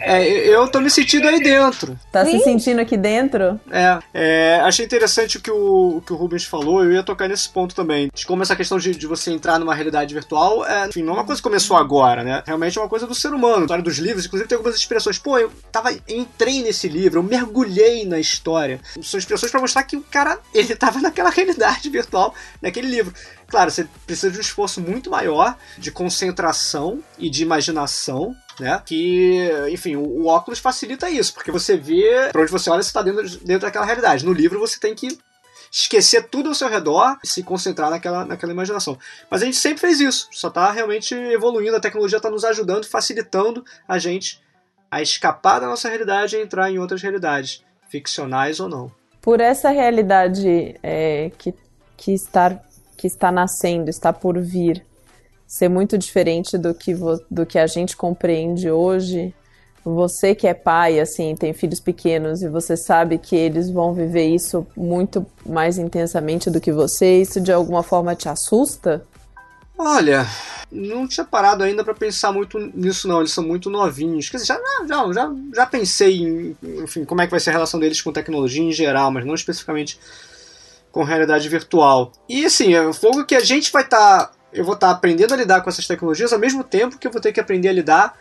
[0.00, 1.98] É, eu tô me sentindo aí dentro.
[2.10, 2.38] Tá Sim.
[2.38, 3.60] se sentindo aqui dentro?
[3.70, 7.28] É, é, achei interessante o que o, o que o Rubens falou, eu ia tocar
[7.28, 8.10] nesse ponto também.
[8.12, 11.16] De como essa questão de, de você entrar numa realidade virtual, é, enfim, não é
[11.16, 12.42] uma coisa que começou agora, né?
[12.46, 13.58] Realmente é uma coisa do ser humano.
[13.58, 15.18] A história dos livros, inclusive tem algumas expressões.
[15.18, 18.80] Pô, eu tava, entrei nesse livro, eu mergulhei na história.
[19.02, 23.14] São expressões para mostrar que o cara, ele tava naquela realidade virtual naquele livro.
[23.48, 28.82] Claro, você precisa de um esforço muito maior de concentração e de imaginação, né?
[28.84, 32.88] Que, enfim, o, o óculos facilita isso, porque você vê para onde você olha, você
[32.88, 34.24] está dentro, dentro daquela realidade.
[34.24, 35.18] No livro você tem que
[35.72, 38.98] esquecer tudo ao seu redor e se concentrar naquela, naquela imaginação.
[39.30, 42.84] Mas a gente sempre fez isso, só está realmente evoluindo, a tecnologia está nos ajudando,
[42.84, 44.42] facilitando a gente
[44.90, 48.92] a escapar da nossa realidade e entrar em outras realidades, ficcionais ou não.
[49.22, 51.54] Por essa realidade é, que,
[52.02, 52.60] que, está,
[52.96, 54.84] que está nascendo, está por vir,
[55.46, 56.96] ser muito diferente do que,
[57.30, 59.32] do que a gente compreende hoje,
[59.84, 64.26] você que é pai, assim, tem filhos pequenos e você sabe que eles vão viver
[64.26, 69.04] isso muito mais intensamente do que você, isso de alguma forma te assusta?
[69.78, 70.26] Olha,
[70.70, 74.28] não tinha parado ainda para pensar muito nisso não, eles são muito novinhos.
[74.28, 77.52] Quer dizer, já, já, já, já pensei em enfim, como é que vai ser a
[77.52, 79.98] relação deles com tecnologia em geral, mas não especificamente
[80.92, 82.12] com realidade virtual.
[82.28, 84.26] E assim, é fogo que a gente vai estar.
[84.26, 87.06] Tá, eu vou estar tá aprendendo a lidar com essas tecnologias ao mesmo tempo que
[87.06, 88.14] eu vou ter que aprender a lidar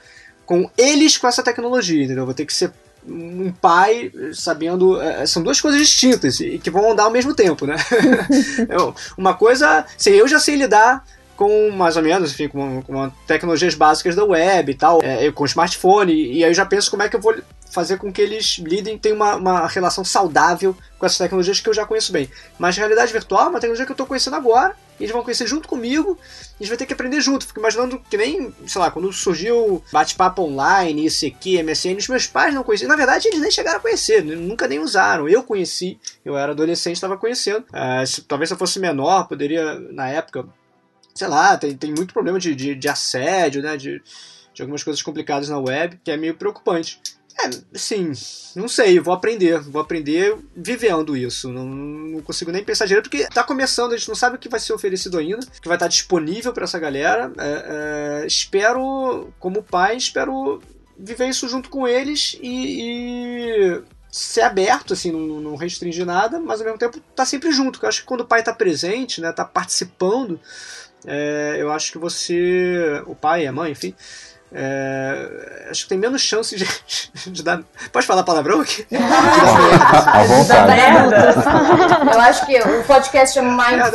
[0.45, 2.21] com eles com essa tecnologia, entendeu?
[2.21, 2.71] Eu vou ter que ser
[3.05, 5.01] um pai sabendo.
[5.01, 7.75] É, são duas coisas distintas e que vão andar ao mesmo tempo, né?
[9.17, 9.85] uma coisa.
[9.97, 11.03] Assim, eu já sei lidar
[11.35, 15.45] com mais ou menos, enfim, com, com tecnologias básicas da web e tal, é, com
[15.45, 17.35] smartphone, e aí eu já penso como é que eu vou
[17.71, 21.73] fazer com que eles lidem, tenham uma, uma relação saudável com essas tecnologias que eu
[21.73, 22.29] já conheço bem.
[22.59, 25.67] Mas realidade virtual é uma tecnologia que eu estou conhecendo agora, eles vão conhecer junto
[25.67, 27.47] comigo, a gente vai ter que aprender junto.
[27.47, 32.27] Fico imaginando que nem, sei lá, quando surgiu bate-papo online, isso aqui, MSN, os meus
[32.27, 32.89] pais não conheciam.
[32.89, 35.27] Na verdade, eles nem chegaram a conhecer, nunca nem usaram.
[35.27, 37.65] Eu conheci, eu era adolescente, estava conhecendo.
[37.69, 40.45] Uh, se, talvez se eu fosse menor, poderia, na época,
[41.13, 43.77] sei lá, tem, tem muito problema de, de, de assédio, né?
[43.77, 44.01] De,
[44.53, 46.99] de algumas coisas complicadas na web, que é meio preocupante.
[47.39, 48.11] É, sim,
[48.55, 51.49] não sei, vou aprender, vou aprender vivendo isso.
[51.49, 54.49] Não, não, consigo nem pensar direito, porque tá começando, a gente não sabe o que
[54.49, 57.31] vai ser oferecido ainda, que vai estar disponível para essa galera.
[57.37, 60.61] É, é, espero, como pai, espero
[60.97, 66.59] viver isso junto com eles e, e ser aberto, assim, não, não, restringir nada, mas
[66.59, 67.79] ao mesmo tempo tá sempre junto.
[67.81, 70.39] Eu acho que quando o pai tá presente, né, tá participando,
[71.05, 73.95] é, eu acho que você, o pai, a mãe, enfim,
[74.53, 76.67] é, acho que tem menos chance de,
[77.31, 77.63] de dar.
[77.91, 78.85] Pode falar palavrão aqui?
[78.91, 80.73] À vontade.
[82.13, 83.81] Eu acho que o podcast é mais.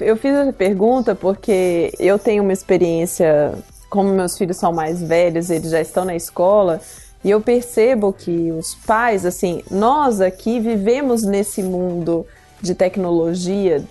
[0.00, 3.54] Eu fiz essa pergunta porque eu tenho uma experiência,
[3.88, 6.80] como meus filhos são mais velhos, eles já estão na escola.
[7.22, 12.26] E eu percebo que os pais, assim, nós aqui vivemos nesse mundo
[12.60, 13.82] de tecnologia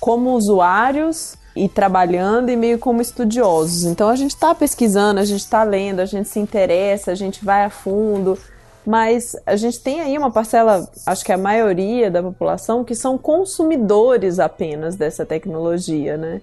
[0.00, 3.84] como usuários e trabalhando e meio como estudiosos.
[3.84, 7.44] Então a gente está pesquisando, a gente está lendo, a gente se interessa, a gente
[7.44, 8.38] vai a fundo,
[8.86, 13.18] mas a gente tem aí uma parcela, acho que a maioria da população, que são
[13.18, 16.40] consumidores apenas dessa tecnologia, né?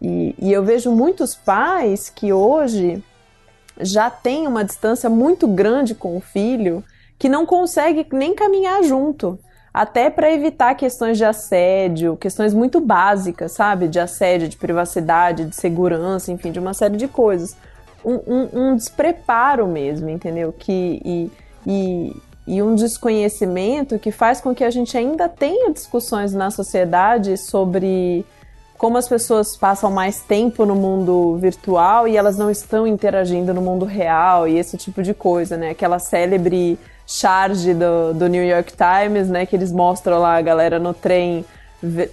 [0.00, 3.02] E, e eu vejo muitos pais que hoje
[3.80, 6.84] já têm uma distância muito grande com o filho
[7.18, 9.38] que não consegue nem caminhar junto
[9.72, 13.88] até para evitar questões de assédio, questões muito básicas, sabe?
[13.88, 17.56] De assédio, de privacidade, de segurança, enfim, de uma série de coisas.
[18.04, 20.52] Um, um, um despreparo mesmo, entendeu?
[20.52, 21.30] Que, e,
[21.66, 27.38] e, e um desconhecimento que faz com que a gente ainda tenha discussões na sociedade
[27.38, 28.26] sobre
[28.76, 33.62] como as pessoas passam mais tempo no mundo virtual e elas não estão interagindo no
[33.62, 35.70] mundo real e esse tipo de coisa, né?
[35.70, 36.76] Aquela célebre
[37.12, 39.46] charge do, do New York Times, né?
[39.46, 41.44] Que eles mostram lá a galera no trem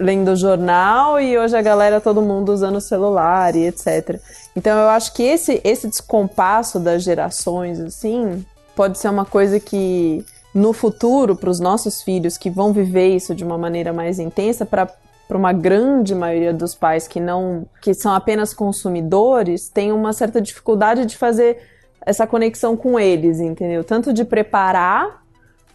[0.00, 4.20] lendo o jornal e hoje a galera, todo mundo usando celular e etc.
[4.56, 10.24] Então eu acho que esse, esse descompasso das gerações, assim, pode ser uma coisa que
[10.52, 14.66] no futuro, para os nossos filhos que vão viver isso de uma maneira mais intensa,
[14.66, 14.88] para
[15.30, 20.40] para uma grande maioria dos pais que não que são apenas consumidores, tem uma certa
[20.40, 21.62] dificuldade de fazer
[22.04, 23.84] essa conexão com eles, entendeu?
[23.84, 25.22] Tanto de preparar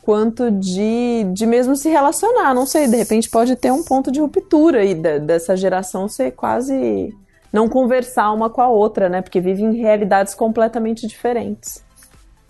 [0.01, 2.53] quanto de, de mesmo se relacionar.
[2.53, 6.31] Não sei, de repente pode ter um ponto de ruptura aí da, dessa geração ser
[6.31, 7.13] quase
[7.51, 9.21] não conversar uma com a outra, né?
[9.21, 11.83] Porque vivem em realidades completamente diferentes.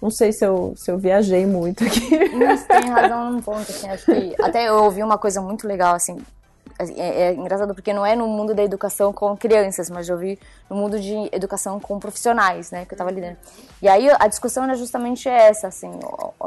[0.01, 2.35] Não sei se eu, se eu viajei muito aqui.
[2.35, 5.95] Mas tem razão num ponto, assim, acho que até eu ouvi uma coisa muito legal,
[5.95, 6.25] assim, Assim,
[6.79, 10.37] é, é, engraçado porque não é no mundo da educação com crianças, mas eu vi
[10.69, 13.37] no mundo de educação com profissionais, né, que eu estava lidando.
[13.81, 15.91] E aí a discussão era justamente essa, assim,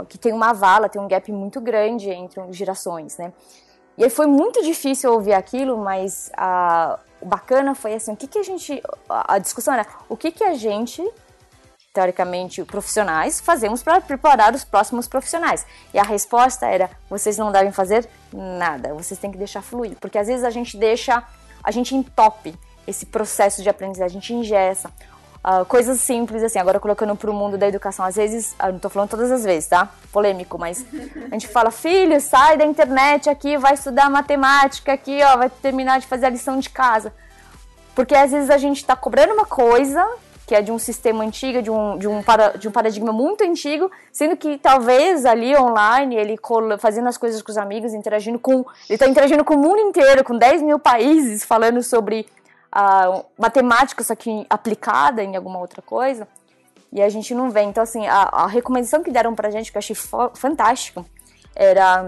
[0.08, 3.32] que tem uma vala, tem um gap muito grande entre gerações, né.
[3.96, 8.26] E aí foi muito difícil ouvir aquilo, mas a, o bacana foi assim, o que
[8.26, 11.02] que a gente, a discussão era, o que que a gente
[11.98, 15.66] teoricamente, profissionais, fazemos para preparar os próximos profissionais.
[15.92, 19.96] E a resposta era: vocês não devem fazer nada, vocês têm que deixar fluir.
[20.00, 21.24] Porque às vezes a gente deixa,
[21.62, 22.54] a gente entope
[22.86, 24.90] esse processo de aprendizagem, a gente ingessa.
[25.38, 28.76] Uh, coisas simples, assim, agora colocando para o mundo da educação, às vezes, eu não
[28.76, 29.88] estou falando todas as vezes, tá?
[30.12, 30.84] Polêmico, mas
[31.26, 36.00] a gente fala, filho, sai da internet aqui, vai estudar matemática aqui, ó, vai terminar
[36.00, 37.12] de fazer a lição de casa.
[37.94, 40.04] Porque às vezes a gente está cobrando uma coisa
[40.48, 43.44] que é de um sistema antigo, de um, de um, para, de um paradigma muito
[43.44, 46.38] antigo, sendo que talvez ali online, ele
[46.78, 48.60] fazendo as coisas com os amigos, interagindo com.
[48.60, 52.26] Ele está interagindo com o mundo inteiro, com 10 mil países, falando sobre
[52.72, 56.26] a matemática, só que aplicada em alguma outra coisa,
[56.90, 57.60] e a gente não vê.
[57.60, 59.96] Então, assim, a, a recomendação que deram pra gente, que eu achei
[60.34, 61.04] fantástico,
[61.54, 62.02] era.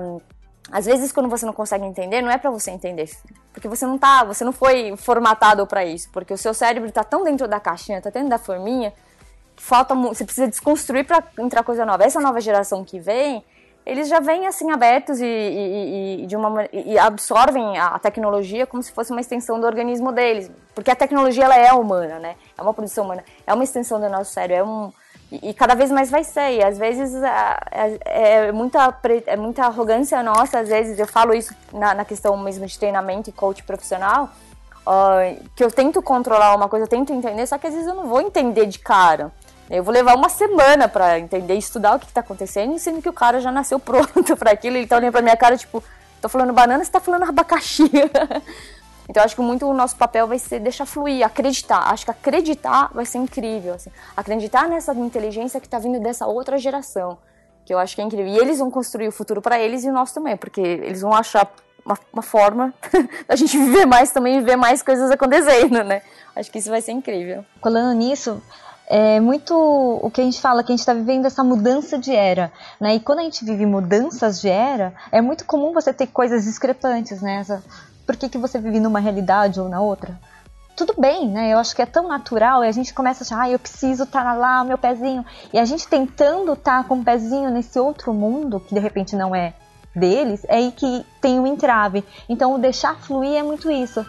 [0.70, 3.10] Às vezes, quando você não consegue entender, não é para você entender,
[3.52, 7.02] porque você não tá, você não foi formatado para isso, porque o seu cérebro tá
[7.02, 8.92] tão dentro da caixinha, tá dentro da forminha,
[9.56, 12.04] que falta, você precisa desconstruir para entrar coisa nova.
[12.04, 13.44] Essa nova geração que vem,
[13.84, 18.82] eles já vêm assim abertos e, e, e, de uma, e absorvem a tecnologia como
[18.82, 22.36] se fosse uma extensão do organismo deles, porque a tecnologia ela é humana, né?
[22.56, 24.92] É uma produção humana, é uma extensão do nosso cérebro, é um
[25.30, 26.58] e, cada vez mais vai ser.
[26.58, 28.94] E às vezes é, é, muita
[29.26, 33.30] é muita arrogância nossa, às vezes eu falo isso na, na questão mesmo de treinamento
[33.30, 34.30] e coach profissional,
[34.86, 37.94] uh, que eu tento controlar uma coisa, eu tento entender, só que às vezes eu
[37.94, 39.30] não vou entender de cara.
[39.70, 43.12] Eu vou levar uma semana para entender, estudar o que, está acontecendo, sendo que o
[43.12, 44.76] cara já nasceu pronto para aquilo.
[44.76, 45.82] Ele tá olhando pra minha cara, tipo,
[46.20, 47.88] tô falando banana, você tá falando abacaxi.
[49.10, 51.90] então acho que muito o nosso papel vai ser deixar fluir, acreditar.
[51.90, 53.74] Acho que acreditar vai ser incrível.
[53.74, 53.90] Assim.
[54.16, 57.18] Acreditar nessa inteligência que tá vindo dessa outra geração.
[57.64, 58.32] Que eu acho que é incrível.
[58.32, 61.12] E eles vão construir o futuro para eles e o nosso também, porque eles vão
[61.12, 61.52] achar
[61.84, 62.72] uma, uma forma
[63.26, 66.02] da gente viver mais também e ver mais coisas acontecendo, né?
[66.36, 67.44] Acho que isso vai ser incrível.
[67.60, 68.40] Falando nisso,
[68.86, 72.14] é muito o que a gente fala, que a gente está vivendo essa mudança de
[72.14, 72.94] era, né?
[72.94, 77.20] E quando a gente vive mudanças de era, é muito comum você ter coisas discrepantes,
[77.20, 77.44] né?
[78.10, 80.18] Por que, que você vive numa realidade ou na outra?
[80.74, 81.52] Tudo bem, né?
[81.52, 84.02] Eu acho que é tão natural e a gente começa a achar, ah, eu preciso
[84.02, 85.24] estar tá lá, meu pezinho.
[85.52, 89.14] E a gente tentando estar tá com o pezinho nesse outro mundo, que de repente
[89.14, 89.52] não é
[89.94, 92.04] deles, é aí que tem o um entrave.
[92.28, 94.04] Então o deixar fluir é muito isso.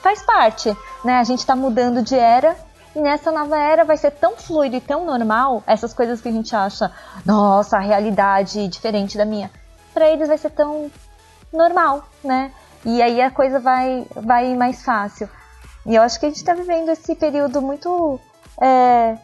[0.00, 1.18] Faz parte, né?
[1.18, 2.56] A gente está mudando de era
[2.96, 6.32] e nessa nova era vai ser tão fluido e tão normal, essas coisas que a
[6.32, 6.90] gente acha,
[7.26, 9.50] nossa, a realidade diferente da minha,
[9.92, 10.90] para eles vai ser tão
[11.52, 12.52] normal, né?
[12.84, 15.28] E aí a coisa vai, vai mais fácil.
[15.86, 18.20] E eu acho que a gente tá vivendo esse período muito.
[18.60, 19.16] É,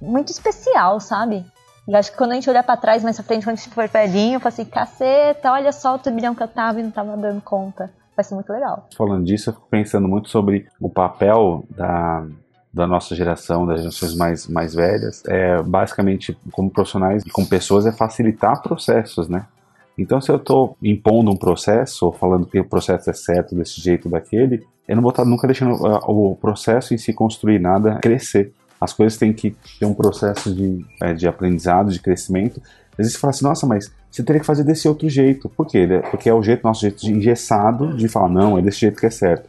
[0.00, 1.44] muito especial, sabe?
[1.86, 3.74] E acho que quando a gente olhar para trás mais pra frente, quando a gente
[3.74, 7.16] for velhinho, fala assim, caceta, olha só o turbilhão que eu tava e não tava
[7.16, 7.90] dando conta.
[8.16, 8.88] Vai ser muito legal.
[8.96, 12.24] Falando disso, eu fico pensando muito sobre o papel da,
[12.72, 17.86] da nossa geração, das gerações mais, mais velhas, é basicamente como profissionais e como pessoas
[17.86, 19.46] é facilitar processos, né?
[19.96, 23.80] Então, se eu estou impondo um processo, ou falando que o processo é certo desse
[23.80, 27.98] jeito daquele, eu não vou estar nunca deixando uh, o processo em si construir nada
[28.00, 28.52] crescer.
[28.80, 32.60] As coisas têm que ter um processo de, é, de aprendizado, de crescimento.
[32.92, 35.48] Às vezes você fala assim, nossa, mas você teria que fazer desse outro jeito.
[35.48, 35.86] Por quê?
[36.10, 39.06] Porque é o jeito, nosso jeito de engessado de falar, não, é desse jeito que
[39.06, 39.48] é certo.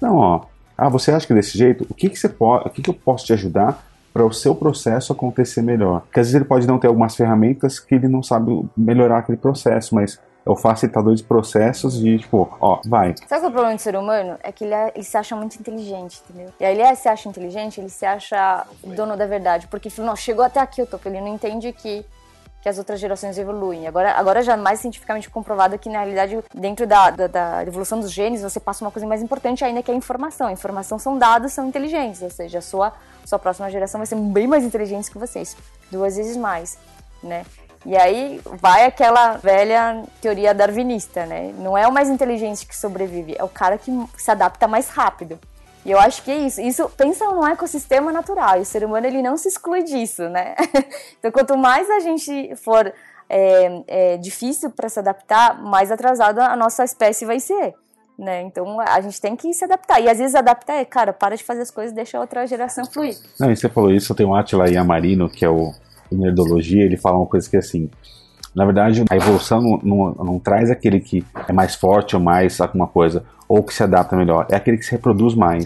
[0.00, 0.44] Não, ó,
[0.76, 1.86] ah, você acha que é desse jeito?
[1.88, 4.54] O que, que você pode, o que, que eu posso te ajudar para o seu
[4.54, 6.02] processo acontecer melhor?
[6.02, 9.36] Porque às vezes ele pode não ter algumas ferramentas que ele não sabe melhorar aquele
[9.36, 13.14] processo, mas é o facilitador de processos e, tipo, ó, vai.
[13.26, 14.38] Sabe qual é o problema do ser humano?
[14.42, 16.52] É que ele, é, ele se acha muito inteligente, entendeu?
[16.60, 19.66] E aí ele é, se acha inteligente, ele se acha dono da verdade.
[19.66, 22.04] Porque, não, chegou até aqui, eu tô, ele não entende que
[22.64, 23.86] que as outras gerações evoluem.
[23.86, 28.00] Agora, agora já é mais cientificamente comprovado que, na realidade, dentro da, da, da, evolução
[28.00, 30.46] dos genes, você passa uma coisa mais importante ainda, que é a informação.
[30.46, 34.16] A informação são dados, são inteligentes, ou seja, a sua, sua próxima geração vai ser
[34.16, 35.56] bem mais inteligente que vocês,
[35.90, 36.78] duas vezes mais,
[37.22, 37.44] né?
[37.86, 41.52] E aí vai aquela velha teoria darwinista, né?
[41.58, 45.38] Não é o mais inteligente que sobrevive, é o cara que se adapta mais rápido.
[45.84, 46.60] E eu acho que é isso.
[46.62, 48.56] Isso pensa num ecossistema natural.
[48.56, 50.54] E o ser humano ele não se exclui disso, né?
[51.18, 52.90] então, quanto mais a gente for
[53.28, 57.74] é, é difícil para se adaptar, mais atrasada a nossa espécie vai ser.
[58.18, 58.42] Né?
[58.42, 60.00] Então a gente tem que se adaptar.
[60.00, 62.84] E às vezes adaptar é, cara, para de fazer as coisas, deixa a outra geração
[62.86, 63.16] fluir.
[63.40, 65.72] Não, e você falou isso, eu tenho o Atila Yamarino, que é o
[66.12, 67.90] Nerdologia, ele fala uma coisa que é assim.
[68.54, 72.60] Na verdade, a evolução não, não, não, traz aquele que é mais forte ou mais
[72.60, 75.64] alguma coisa, ou que se adapta melhor, é aquele que se reproduz mais.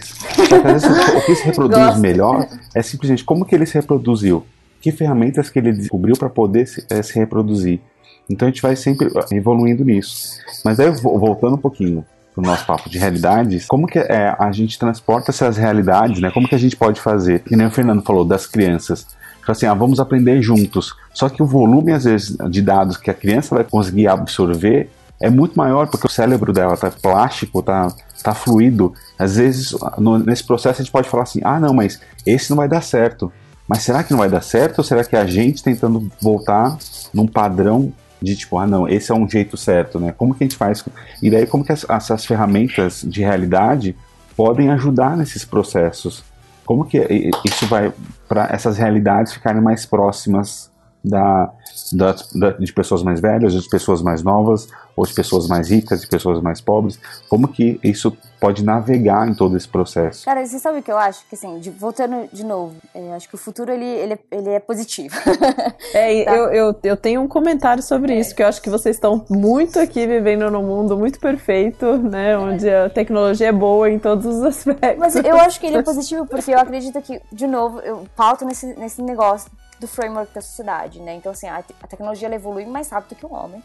[0.63, 1.99] Vezes, o que se reproduz Gosto.
[1.99, 4.43] melhor é simplesmente como que ele se reproduziu,
[4.81, 7.79] que ferramentas que ele descobriu para poder se, é, se, reproduzir.
[8.27, 10.39] Então a gente vai sempre evoluindo nisso.
[10.65, 12.03] Mas aí, voltando um pouquinho
[12.41, 16.31] para nosso papo de realidades, como que é, a gente transporta essas realidades, né?
[16.31, 17.43] Como que a gente pode fazer?
[17.49, 19.05] E nem o Fernando falou das crianças
[19.51, 20.95] assim, ah, vamos aprender juntos.
[21.13, 24.89] Só que o volume, às vezes, de dados que a criança vai conseguir absorver
[25.21, 27.89] é muito maior, porque o cérebro dela tá plástico, tá,
[28.23, 28.93] tá fluido.
[29.17, 32.57] Às vezes, no, nesse processo, a gente pode falar assim: ah, não, mas esse não
[32.57, 33.31] vai dar certo.
[33.67, 34.79] Mas será que não vai dar certo?
[34.79, 36.77] Ou será que é a gente tentando voltar
[37.13, 40.11] num padrão de tipo, ah, não, esse é um jeito certo, né?
[40.11, 40.83] Como que a gente faz?
[41.21, 43.95] E daí, como que as, essas ferramentas de realidade
[44.35, 46.23] podem ajudar nesses processos?
[46.65, 47.91] Como que isso vai
[48.27, 50.69] para essas realidades ficarem mais próximas
[51.03, 51.51] da,
[51.93, 56.01] da, da, de pessoas mais velhas, de pessoas mais novas, ou de pessoas mais ricas,
[56.01, 56.99] de pessoas mais pobres?
[57.29, 60.25] Como que isso pode navegar em todo esse processo?
[60.25, 61.25] Cara, você sabe o que eu acho?
[61.27, 64.49] Que assim, de, voltando de novo, é, acho que o futuro ele, ele, é, ele
[64.49, 65.15] é positivo.
[65.93, 66.35] é, tá?
[66.35, 68.19] eu, eu, eu tenho um comentário sobre é.
[68.19, 72.37] isso, que eu acho que vocês estão muito aqui vivendo num mundo muito perfeito, né?
[72.37, 74.97] Onde a tecnologia é boa em todos os aspectos.
[74.97, 78.45] Mas eu acho que ele é positivo porque eu acredito que, de novo, eu pauto
[78.45, 81.15] nesse, nesse negócio do framework da sociedade, né?
[81.15, 83.63] Então, assim, a, a tecnologia evolui mais rápido que o homem.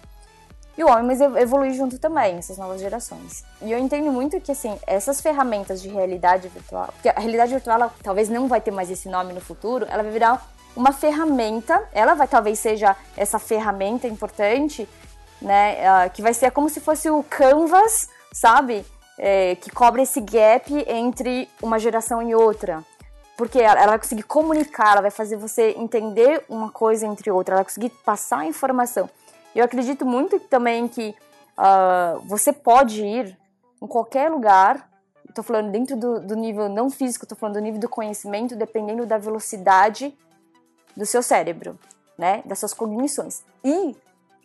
[0.76, 3.44] E o homem mas evolui junto também, essas novas gerações.
[3.62, 7.76] E eu entendo muito que, assim, essas ferramentas de realidade virtual, porque a realidade virtual
[7.76, 10.44] ela, talvez não vai ter mais esse nome no futuro, ela vai virar
[10.76, 14.88] uma ferramenta, ela vai talvez seja essa ferramenta importante,
[15.40, 18.84] né, uh, que vai ser como se fosse o canvas, sabe,
[19.16, 22.84] é, que cobre esse gap entre uma geração e outra
[23.36, 27.62] porque ela vai conseguir comunicar, ela vai fazer você entender uma coisa entre outra, ela
[27.62, 29.10] vai conseguir passar a informação.
[29.54, 31.14] Eu acredito muito também que
[31.58, 33.36] uh, você pode ir
[33.82, 34.88] em qualquer lugar,
[35.28, 39.04] estou falando dentro do, do nível não físico, estou falando do nível do conhecimento, dependendo
[39.04, 40.16] da velocidade
[40.96, 41.78] do seu cérebro,
[42.16, 43.42] né, das suas cognições.
[43.64, 43.96] E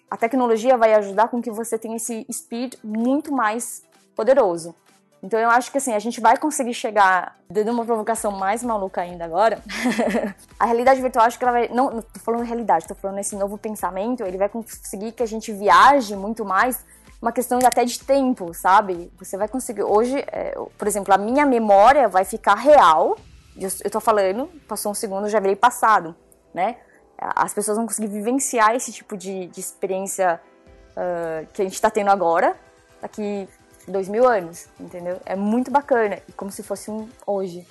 [0.09, 3.83] a tecnologia vai ajudar com que você tenha esse speed muito mais
[4.15, 4.73] poderoso.
[5.21, 9.01] Então eu acho que assim, a gente vai conseguir chegar, dando uma provocação mais maluca
[9.01, 9.61] ainda agora.
[10.57, 11.67] a realidade virtual, acho que ela vai.
[11.67, 15.25] Não, não tô falando realidade, tô falando esse novo pensamento, ele vai conseguir que a
[15.25, 16.85] gente viaje muito mais.
[17.21, 19.11] Uma questão até de tempo, sabe?
[19.19, 19.83] Você vai conseguir.
[19.83, 23.17] Hoje, é, por exemplo, a minha memória vai ficar real.
[23.57, 26.15] Eu, eu tô falando, passou um segundo, já virei passado,
[26.53, 26.77] né?
[27.17, 30.39] As pessoas vão conseguir vivenciar esse tipo de, de experiência
[30.91, 32.55] uh, que a gente está tendo agora,
[33.01, 33.49] daqui
[33.89, 35.17] dois mil anos, entendeu?
[35.25, 37.65] É muito bacana, como se fosse um hoje.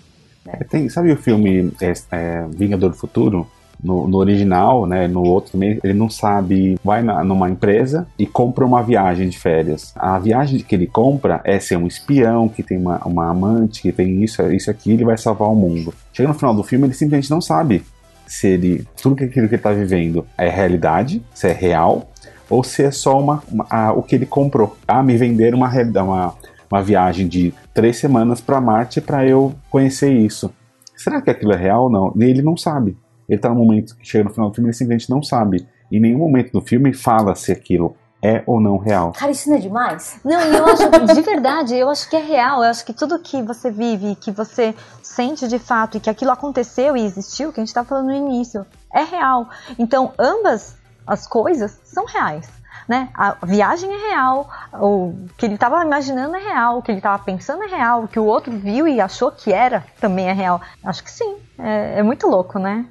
[0.44, 0.54] Né?
[0.60, 3.46] É, tem, sabe o filme é, é, Vingador do Futuro?
[3.80, 8.26] No, no, original, né, no outro também, ele não sabe, vai na, numa empresa e
[8.26, 9.92] compra uma viagem de férias.
[9.94, 13.92] A viagem que ele compra é ser um espião, que tem uma, uma amante, que
[13.92, 15.94] tem isso, isso aqui, ele vai salvar o mundo.
[16.12, 17.84] Chega no final do filme, ele simplesmente não sabe
[18.28, 22.10] se ele, tudo aquilo que ele está vivendo é realidade, se é real,
[22.48, 24.76] ou se é só uma, uma a, o que ele comprou.
[24.86, 26.34] Ah, me vender uma, uma,
[26.70, 30.52] uma viagem de três semanas para Marte para eu conhecer isso.
[30.96, 32.12] Será que aquilo é real ou não?
[32.18, 32.96] Ele não sabe.
[33.28, 35.66] Ele está no momento que chega no final do filme, ele simplesmente não sabe.
[35.92, 39.12] Em nenhum momento do filme fala se aquilo é ou não real.
[39.12, 40.18] Cara, isso não é demais?
[40.24, 42.64] Não, eu acho, de verdade, eu acho que é real.
[42.64, 46.30] Eu acho que tudo que você vive, que você sente de fato e que aquilo
[46.30, 49.48] aconteceu e existiu, que a gente estava falando no início, é real.
[49.78, 50.76] Então, ambas
[51.08, 52.48] as coisas são reais.
[52.86, 53.10] Né?
[53.12, 57.22] A viagem é real, o que ele estava imaginando é real, o que ele estava
[57.22, 60.58] pensando é real, o que o outro viu e achou que era também é real.
[60.82, 62.86] Acho que sim, é, é muito louco, né?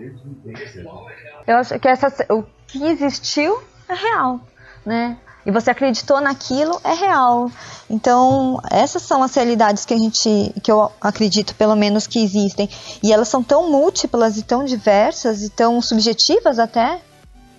[1.48, 4.40] Eu acho que essa, o que existiu é real,
[4.86, 5.18] né?
[5.48, 7.50] E você acreditou naquilo é real.
[7.90, 12.70] Então, essas são as realidades que a gente, que eu acredito pelo menos que existem.
[13.02, 17.00] E elas são tão múltiplas e tão diversas e tão subjetivas até,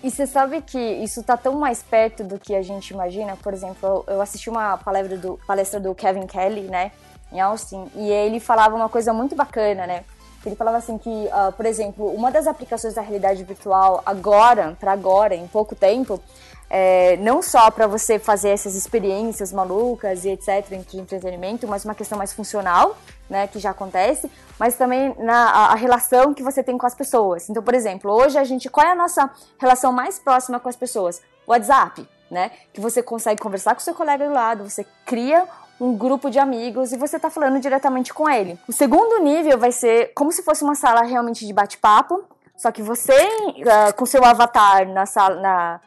[0.03, 3.35] e você sabe que isso tá tão mais perto do que a gente imagina?
[3.35, 6.91] Por exemplo, eu assisti uma palestra do, palestra do Kevin Kelly, né,
[7.31, 10.03] em Austin, e ele falava uma coisa muito bacana, né?
[10.45, 14.93] Ele falava assim que, uh, por exemplo, uma das aplicações da realidade virtual agora, para
[14.93, 16.21] agora, em pouco tempo,
[16.69, 20.67] é, não só para você fazer essas experiências malucas e etc.
[20.87, 22.95] de entretenimento, mas uma questão mais funcional,
[23.29, 24.29] né, que já acontece,
[24.59, 27.49] mas também na a, a, relação que você tem com as pessoas.
[27.49, 30.75] Então, por exemplo, hoje a gente, qual é a nossa relação mais próxima com as
[30.75, 31.21] pessoas?
[31.47, 35.47] WhatsApp, né, que você consegue conversar com seu colega do lado, você cria
[35.79, 38.59] um grupo de amigos e você está falando diretamente com ele.
[38.67, 42.23] O segundo nível vai ser como se fosse uma sala realmente de bate-papo,
[42.57, 45.81] só que você uh, com seu avatar na sala, na,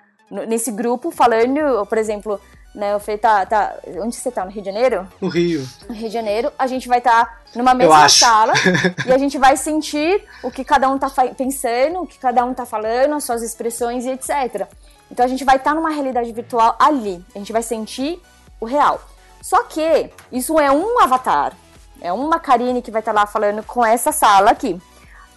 [0.47, 2.41] nesse grupo falando, por exemplo,
[2.74, 3.74] né, o Fê tá, tá.
[3.99, 4.45] Onde você tá?
[4.45, 5.07] No Rio de Janeiro?
[5.20, 5.68] No Rio.
[5.87, 8.55] No Rio de Janeiro, a gente vai estar tá numa mesma sala
[9.07, 12.55] e a gente vai sentir o que cada um tá pensando, o que cada um
[12.55, 14.66] tá falando, as suas expressões e etc.
[15.11, 17.22] Então a gente vai estar tá numa realidade virtual ali.
[17.35, 18.18] A gente vai sentir
[18.59, 19.03] o real.
[19.43, 21.53] Só que isso é um avatar.
[22.01, 24.80] É uma Karine que vai estar tá lá falando com essa sala aqui.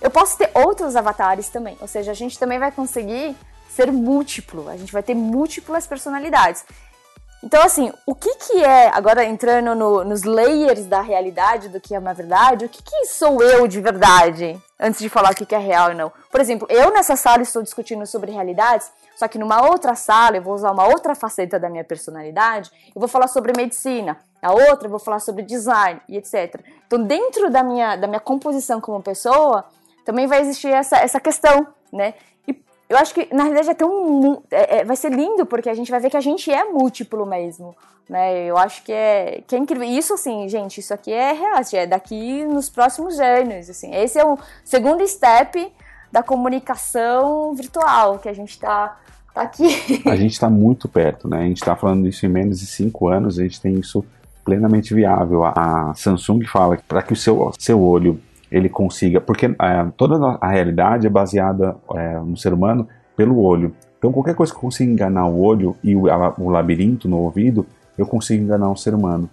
[0.02, 1.78] eu posso ter outros avatares também.
[1.82, 3.36] Ou seja, a gente também vai conseguir
[3.76, 6.64] ser múltiplo, a gente vai ter múltiplas personalidades.
[7.44, 11.94] Então, assim, o que que é, agora entrando no, nos layers da realidade, do que
[11.94, 14.60] é uma verdade, o que que sou eu de verdade?
[14.80, 16.12] Antes de falar o que que é real e não.
[16.32, 20.42] Por exemplo, eu nessa sala estou discutindo sobre realidades, só que numa outra sala eu
[20.42, 24.88] vou usar uma outra faceta da minha personalidade, eu vou falar sobre medicina, a outra
[24.88, 26.60] eu vou falar sobre design e etc.
[26.88, 29.66] Então, dentro da minha, da minha composição como pessoa,
[30.04, 32.16] também vai existir essa, essa questão, né?
[32.88, 35.92] Eu acho que na realidade é tão é, é, vai ser lindo porque a gente
[35.92, 37.76] vai ver que a gente é múltiplo mesmo
[38.10, 38.46] né?
[38.46, 39.88] Eu acho que é que é incrível.
[39.88, 43.94] Isso assim gente isso aqui é real assim, é daqui nos próximos anos assim.
[43.94, 45.72] Esse é o segundo step
[46.12, 48.98] da comunicação virtual que a gente está
[49.34, 50.04] tá aqui.
[50.06, 51.40] A gente está muito perto né?
[51.40, 54.06] A gente está falando disso em menos de cinco anos a gente tem isso
[54.44, 55.44] plenamente viável.
[55.44, 58.20] A Samsung fala para que o seu seu olho
[58.52, 63.74] ele consiga, porque é, toda a realidade é baseada é, no ser humano pelo olho.
[63.98, 67.18] Então qualquer coisa que eu consiga enganar o olho e o, a, o labirinto no
[67.18, 67.66] ouvido,
[67.98, 69.30] eu consigo enganar um ser humano.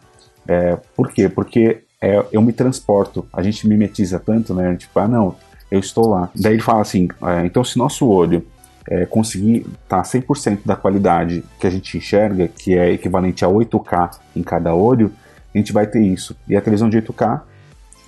[0.47, 1.29] É, por quê?
[1.29, 4.75] Porque é, eu me transporto, a gente mimetiza tanto, né?
[4.77, 5.37] Tipo, ah não,
[5.71, 6.31] eu estou lá.
[6.35, 8.45] Daí ele fala assim, é, então se nosso olho
[8.89, 13.49] é, conseguir estar tá 100% da qualidade que a gente enxerga, que é equivalente a
[13.49, 15.13] 8K em cada olho,
[15.55, 16.37] a gente vai ter isso.
[16.49, 17.43] E a televisão de 8K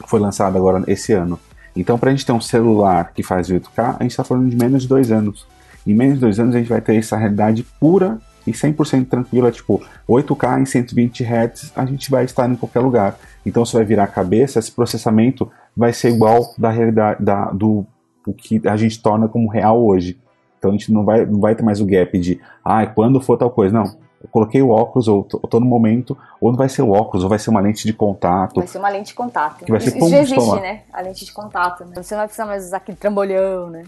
[0.07, 1.39] foi lançado agora esse ano.
[1.77, 4.57] Então, para a gente ter um celular que faz 8K, a gente está falando de
[4.57, 5.47] menos de dois anos.
[5.87, 9.51] Em menos de dois anos, a gente vai ter essa realidade pura e 100% tranquila,
[9.51, 13.19] tipo 8K em 120 Hz, a gente vai estar em qualquer lugar.
[13.45, 17.87] Então, você vai virar a cabeça, esse processamento vai ser igual da realidade da, do
[18.27, 20.19] o que a gente torna como real hoje.
[20.59, 23.37] Então, a gente não vai, não vai ter mais o gap de, ah, quando for
[23.37, 23.75] tal coisa.
[23.75, 27.23] Não, eu coloquei o óculos, ou tô no momento, ou não vai ser o óculos,
[27.23, 28.55] ou vai ser uma lente de contato.
[28.57, 29.67] Vai ser uma lente de contato.
[29.67, 30.83] Que vai ser Isso já existe, né?
[30.91, 31.85] A lente de contato.
[31.85, 31.93] Né?
[31.95, 33.85] Você não vai precisar mais usar aquele trambolhão, né?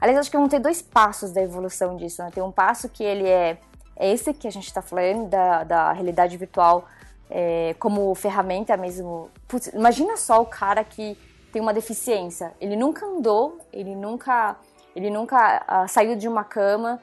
[0.00, 2.30] Aliás, acho que vão ter dois passos da evolução disso, né?
[2.32, 3.58] Tem um passo que ele é,
[3.96, 6.84] é esse que a gente está falando, da, da realidade virtual
[7.28, 9.28] é, como ferramenta mesmo.
[9.48, 11.18] Putz, imagina só o cara que
[11.52, 12.52] tem uma deficiência.
[12.60, 14.54] Ele nunca andou, ele nunca,
[14.94, 17.00] ele nunca uh, saiu de uma cama,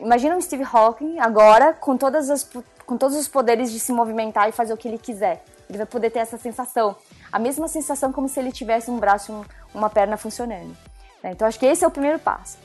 [0.00, 2.48] Imagina o Steve Hawking agora com, todas as,
[2.86, 5.44] com todos os poderes de se movimentar e fazer o que ele quiser.
[5.68, 6.96] Ele vai poder ter essa sensação.
[7.32, 9.44] A mesma sensação como se ele tivesse um braço
[9.74, 10.76] e uma perna funcionando.
[11.22, 11.32] Né?
[11.32, 12.56] Então acho que esse é o primeiro passo.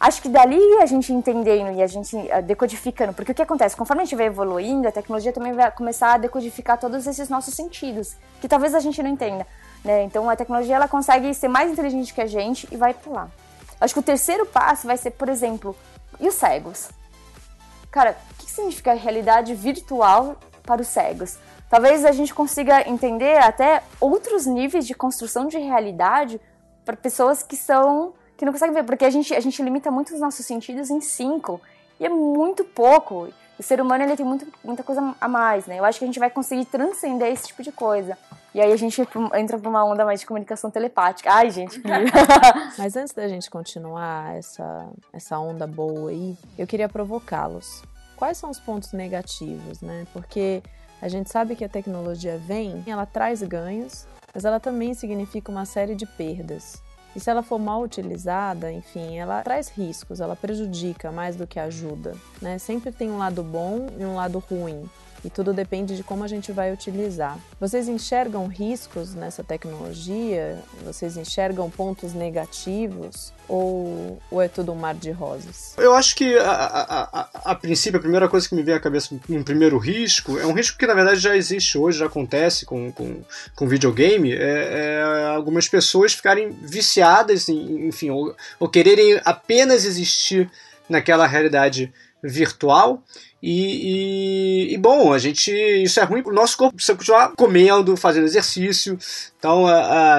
[0.00, 3.76] Acho que dali a gente entendendo e a gente eh, decodificando, porque o que acontece?
[3.76, 7.52] Conforme a gente vai evoluindo, a tecnologia também vai começar a decodificar todos esses nossos
[7.52, 9.46] sentidos, que talvez a gente não entenda.
[9.84, 10.04] Né?
[10.04, 13.28] Então a tecnologia ela consegue ser mais inteligente que a gente e vai para lá.
[13.78, 15.76] Acho que o terceiro passo vai ser, por exemplo,
[16.20, 16.90] e os cegos?
[17.90, 21.38] Cara, o que significa realidade virtual para os cegos?
[21.68, 26.40] Talvez a gente consiga entender até outros níveis de construção de realidade
[26.84, 30.14] para pessoas que são que não conseguem ver, porque a gente, a gente limita muito
[30.14, 31.60] os nossos sentidos em cinco
[32.00, 33.28] e é muito pouco.
[33.58, 35.78] O ser humano ele tem muito, muita coisa a mais, né?
[35.78, 38.16] Eu acho que a gente vai conseguir transcender esse tipo de coisa.
[38.54, 39.00] E aí a gente
[39.34, 41.32] entra pra uma onda mais de comunicação telepática.
[41.32, 41.80] Ai, gente.
[42.76, 47.82] Mas antes da gente continuar essa, essa onda boa aí, eu queria provocá-los.
[48.16, 50.06] Quais são os pontos negativos, né?
[50.12, 50.62] Porque
[51.00, 55.64] a gente sabe que a tecnologia vem, ela traz ganhos, mas ela também significa uma
[55.64, 56.82] série de perdas.
[57.14, 61.58] E se ela for mal utilizada, enfim, ela traz riscos, ela prejudica mais do que
[61.58, 62.58] ajuda, né?
[62.58, 64.88] Sempre tem um lado bom e um lado ruim
[65.24, 67.38] e tudo depende de como a gente vai utilizar.
[67.58, 70.58] Vocês enxergam riscos nessa tecnologia?
[70.84, 73.32] Vocês enxergam pontos negativos?
[73.48, 75.74] Ou, ou é tudo um mar de rosas?
[75.76, 78.80] Eu acho que, a, a, a, a, princípio, a primeira coisa que me vem à
[78.80, 82.64] cabeça, um primeiro risco, é um risco que na verdade já existe hoje, já acontece
[82.64, 83.22] com, com,
[83.56, 90.48] com videogame, é, é algumas pessoas ficarem viciadas, enfim, ou, ou quererem apenas existir
[90.88, 91.92] naquela realidade
[92.22, 93.02] virtual
[93.42, 95.50] e, e, e, bom, a gente.
[95.50, 98.98] Isso é ruim pro nosso corpo você continuar comendo, fazendo exercício.
[99.38, 99.68] Então, uh,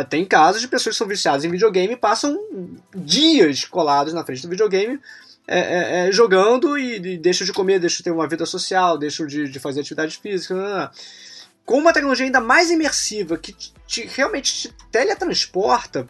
[0.02, 2.36] uh, tem casos de pessoas que são viciadas em videogame e passam
[2.96, 5.00] dias colados na frente do videogame.
[5.48, 8.98] É, é, é, jogando e, e deixam de comer, deixam de ter uma vida social,
[8.98, 10.54] deixam de, de fazer atividade física.
[10.56, 10.90] Não, não, não.
[11.66, 16.08] Com uma tecnologia ainda mais imersiva que te, te, realmente te teletransporta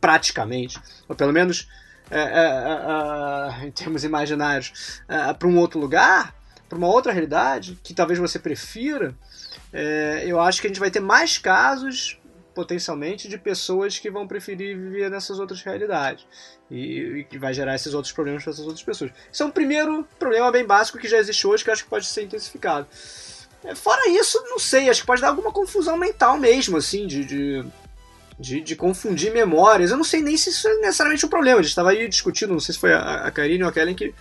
[0.00, 1.66] praticamente, ou pelo menos
[3.64, 5.00] em termos imaginários,
[5.38, 6.34] para um outro lugar,
[6.68, 9.14] para uma outra realidade, que talvez você prefira,
[10.24, 12.18] eu acho que a gente vai ter mais casos
[12.54, 16.26] potencialmente de pessoas que vão preferir viver nessas outras realidades
[16.70, 19.10] e, que vai gerar esses outros problemas para essas outras pessoas.
[19.30, 21.90] Isso é um primeiro problema bem básico que já existe hoje que eu acho que
[21.90, 22.86] pode ser intensificado.
[23.74, 27.64] Fora isso, não sei, acho que pode dar alguma confusão mental mesmo, assim, de, de
[28.38, 29.90] de, de, confundir memórias.
[29.90, 31.58] Eu não sei nem se isso é necessariamente um problema.
[31.58, 33.94] A gente estava aí discutindo, não sei se foi a, a Karine ou a Kellen
[33.94, 34.14] que,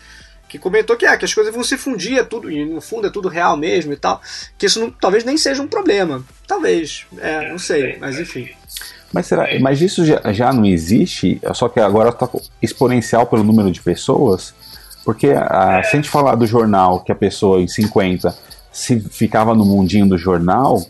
[0.48, 3.08] que comentou que, é, que as coisas vão se fundir, é tudo, e no fundo
[3.08, 4.22] é tudo real mesmo e tal.
[4.58, 6.24] Que isso não, talvez nem seja um problema.
[6.48, 8.50] Talvez, é, não sei, mas enfim.
[9.12, 12.30] Mas, será, mas isso já, já não existe, só que agora está
[12.62, 14.54] exponencial pelo número de pessoas?
[15.06, 18.36] Porque a, se a gente falar do jornal, que a pessoa em 50
[18.72, 20.84] se ficava no mundinho do jornal,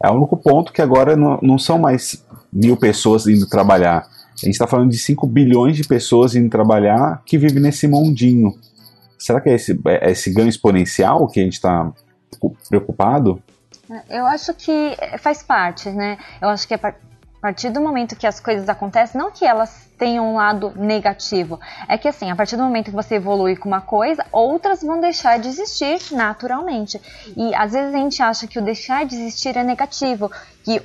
[0.00, 2.23] é o único ponto que agora não, não são mais
[2.54, 4.06] mil pessoas indo trabalhar.
[4.34, 8.54] A gente está falando de 5 bilhões de pessoas indo trabalhar que vivem nesse mundinho.
[9.18, 11.92] Será que é esse, é esse ganho exponencial que a gente está
[12.68, 13.42] preocupado?
[14.08, 16.18] Eu acho que faz parte, né?
[16.40, 16.74] Eu acho que
[17.44, 21.60] a partir do momento que as coisas acontecem, não que elas tenham um lado negativo,
[21.86, 24.98] é que assim, a partir do momento que você evolui com uma coisa, outras vão
[24.98, 26.98] deixar de existir naturalmente.
[27.36, 30.30] E às vezes a gente acha que o deixar de existir é negativo,
[30.64, 30.80] que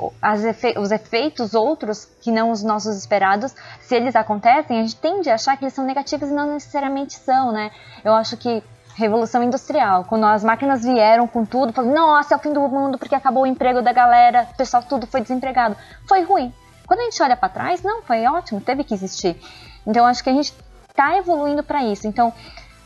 [0.49, 5.30] efe os efeitos outros, que não os nossos esperados, se eles acontecem, a gente tende
[5.30, 7.72] a achar que eles são negativos e não necessariamente são, né?
[8.03, 8.62] Eu acho que
[8.99, 12.97] Revolução Industrial, quando as máquinas vieram com tudo, falando, nossa, é o fim do mundo
[12.97, 15.77] porque acabou o emprego da galera, o pessoal tudo foi desempregado.
[16.05, 16.53] Foi ruim.
[16.85, 19.39] Quando a gente olha para trás, não, foi ótimo, teve que existir.
[19.87, 20.53] Então, acho que a gente
[20.89, 22.07] está evoluindo para isso.
[22.07, 22.33] Então,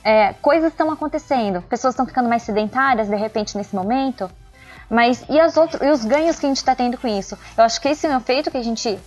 [0.03, 4.30] é, coisas estão acontecendo, pessoas estão ficando mais sedentárias de repente nesse momento,
[4.89, 7.36] mas e, e os ganhos que a gente está tendo com isso?
[7.57, 8.99] Eu acho que esse é um efeito que a gente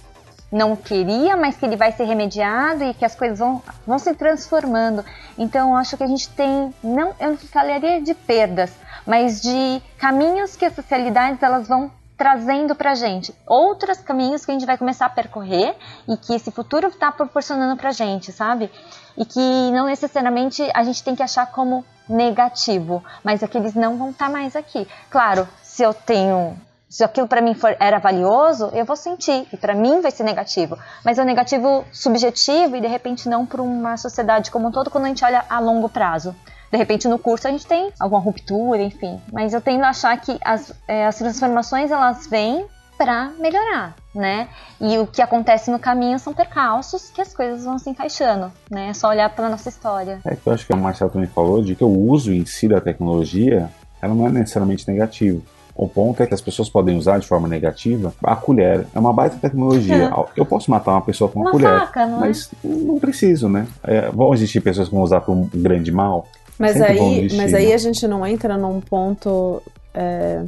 [0.57, 4.15] não queria, mas que ele vai ser remediado e que as coisas vão, vão se
[4.15, 5.05] transformando.
[5.37, 8.73] Então, acho que a gente tem, não, eu não falaria de perdas,
[9.07, 14.55] mas de caminhos que essas realidades elas vão trazendo para gente outros caminhos que a
[14.55, 15.77] gente vai começar a percorrer
[16.09, 18.71] e que esse futuro está proporcionando para gente, sabe?
[19.19, 24.11] E que não necessariamente a gente tem que achar como negativo, mas é não vão
[24.11, 24.89] estar tá mais aqui.
[25.11, 26.57] Claro, se eu tenho
[26.97, 30.23] se aquilo para mim for, era valioso, eu vou sentir, e para mim vai ser
[30.23, 30.79] negativo.
[31.05, 34.89] Mas é um negativo subjetivo e de repente não para uma sociedade como um todo
[34.89, 36.35] quando a gente olha a longo prazo.
[36.73, 39.21] De repente no curso a gente tem alguma ruptura, enfim.
[39.31, 42.65] Mas eu tendo a achar que as, é, as transformações elas vêm
[42.97, 44.49] para melhorar, né?
[44.81, 48.89] E o que acontece no caminho são percalços que as coisas vão se encaixando, né?
[48.89, 50.19] É só olhar para nossa história.
[50.25, 52.67] É que eu acho que o Marcelo também falou de que o uso em si
[52.67, 53.69] da tecnologia
[54.01, 55.43] ela não é necessariamente negativo.
[55.77, 58.87] O ponto é que as pessoas podem usar de forma negativa a colher.
[58.95, 60.07] É uma baita tecnologia.
[60.07, 60.25] É.
[60.35, 62.21] Eu posso matar uma pessoa com uma, uma colher, faca, não é?
[62.21, 62.69] mas é?
[62.69, 63.67] não preciso, né?
[63.85, 66.27] É, vão existir pessoas que vão usar para um grande mal.
[66.59, 67.75] Mas aí, mas aí né?
[67.75, 69.63] a gente não entra num ponto.
[69.93, 70.43] É...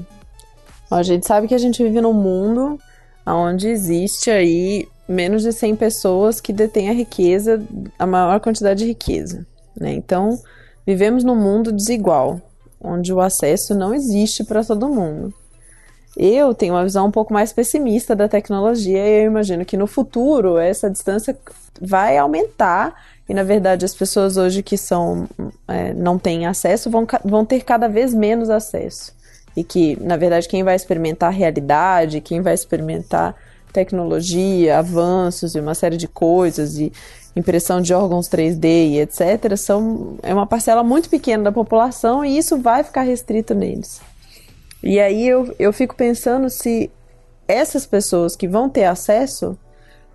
[0.91, 2.79] A gente sabe que a gente vive num mundo
[3.27, 7.63] onde existe aí menos de 100 pessoas que detêm a riqueza,
[7.99, 9.47] a maior quantidade de riqueza.
[9.79, 9.93] Né?
[9.93, 10.39] Então,
[10.87, 12.41] vivemos num mundo desigual
[12.81, 15.33] onde o acesso não existe para todo mundo.
[16.17, 19.87] Eu tenho uma visão um pouco mais pessimista da tecnologia e eu imagino que no
[19.87, 21.37] futuro essa distância
[21.81, 22.95] vai aumentar
[23.29, 25.29] e na verdade as pessoas hoje que são
[25.69, 29.15] é, não têm acesso vão, vão ter cada vez menos acesso
[29.57, 33.37] e que na verdade quem vai experimentar a realidade, quem vai experimentar
[33.73, 36.93] tecnologia, avanços e uma série de coisas e
[37.39, 42.37] impressão de órgãos 3D e etc., são, é uma parcela muito pequena da população e
[42.37, 44.01] isso vai ficar restrito neles.
[44.83, 46.91] E aí eu, eu fico pensando se
[47.47, 49.59] essas pessoas que vão ter acesso,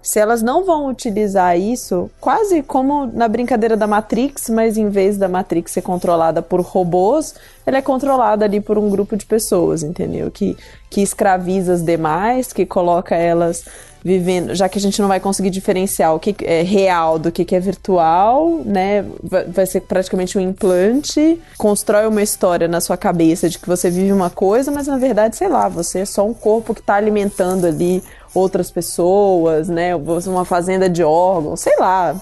[0.03, 5.17] se elas não vão utilizar isso quase como na brincadeira da Matrix, mas em vez
[5.17, 7.33] da Matrix ser controlada por robôs,
[7.65, 10.29] ela é controlada ali por um grupo de pessoas, entendeu?
[10.29, 10.57] Que,
[10.89, 13.63] que escraviza as demais, que coloca elas
[14.03, 17.55] vivendo, já que a gente não vai conseguir diferenciar o que é real do que
[17.55, 19.05] é virtual, né?
[19.47, 24.11] Vai ser praticamente um implante, constrói uma história na sua cabeça de que você vive
[24.11, 27.65] uma coisa, mas na verdade, sei lá, você é só um corpo que está alimentando
[27.65, 29.95] ali outras pessoas, né?
[29.95, 32.15] Uma fazenda de órgãos, sei lá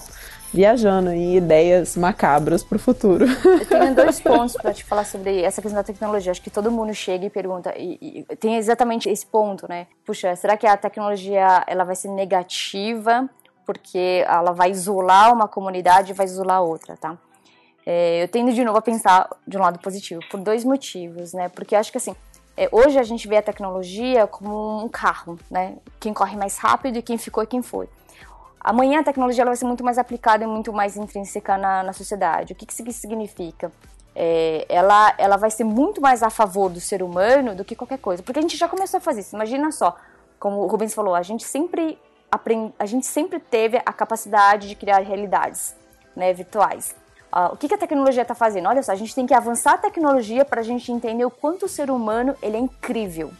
[0.52, 3.24] viajando em ideias macabras para o futuro.
[3.24, 6.30] Eu tenho dois pontos para te falar sobre essa questão da tecnologia.
[6.30, 9.86] Acho que todo mundo chega e pergunta e, e, tem exatamente esse ponto, né?
[10.04, 13.28] Puxa, será que a tecnologia ela vai ser negativa
[13.64, 17.16] porque ela vai isolar uma comunidade e vai isolar outra, tá?
[17.86, 21.48] É, eu tendo de novo a pensar de um lado positivo por dois motivos, né?
[21.48, 22.14] Porque acho que assim
[22.70, 25.76] hoje a gente vê a tecnologia como um carro, né?
[25.98, 27.88] Quem corre mais rápido e quem ficou e quem foi.
[28.60, 32.52] Amanhã a tecnologia vai ser muito mais aplicada e muito mais intrínseca na, na sociedade.
[32.52, 33.72] O que, que isso significa?
[34.14, 37.98] É, ela, ela vai ser muito mais a favor do ser humano do que qualquer
[37.98, 38.22] coisa.
[38.22, 39.34] Porque a gente já começou a fazer isso.
[39.34, 39.96] Imagina só,
[40.38, 41.98] como o Rubens falou, a gente sempre,
[42.30, 45.74] aprend, a gente sempre teve a capacidade de criar realidades
[46.14, 46.94] né, virtuais.
[47.34, 48.68] Uh, o que, que a tecnologia está fazendo?
[48.68, 51.64] Olha só, a gente tem que avançar a tecnologia para a gente entender o quanto
[51.64, 53.32] o ser humano ele é incrível.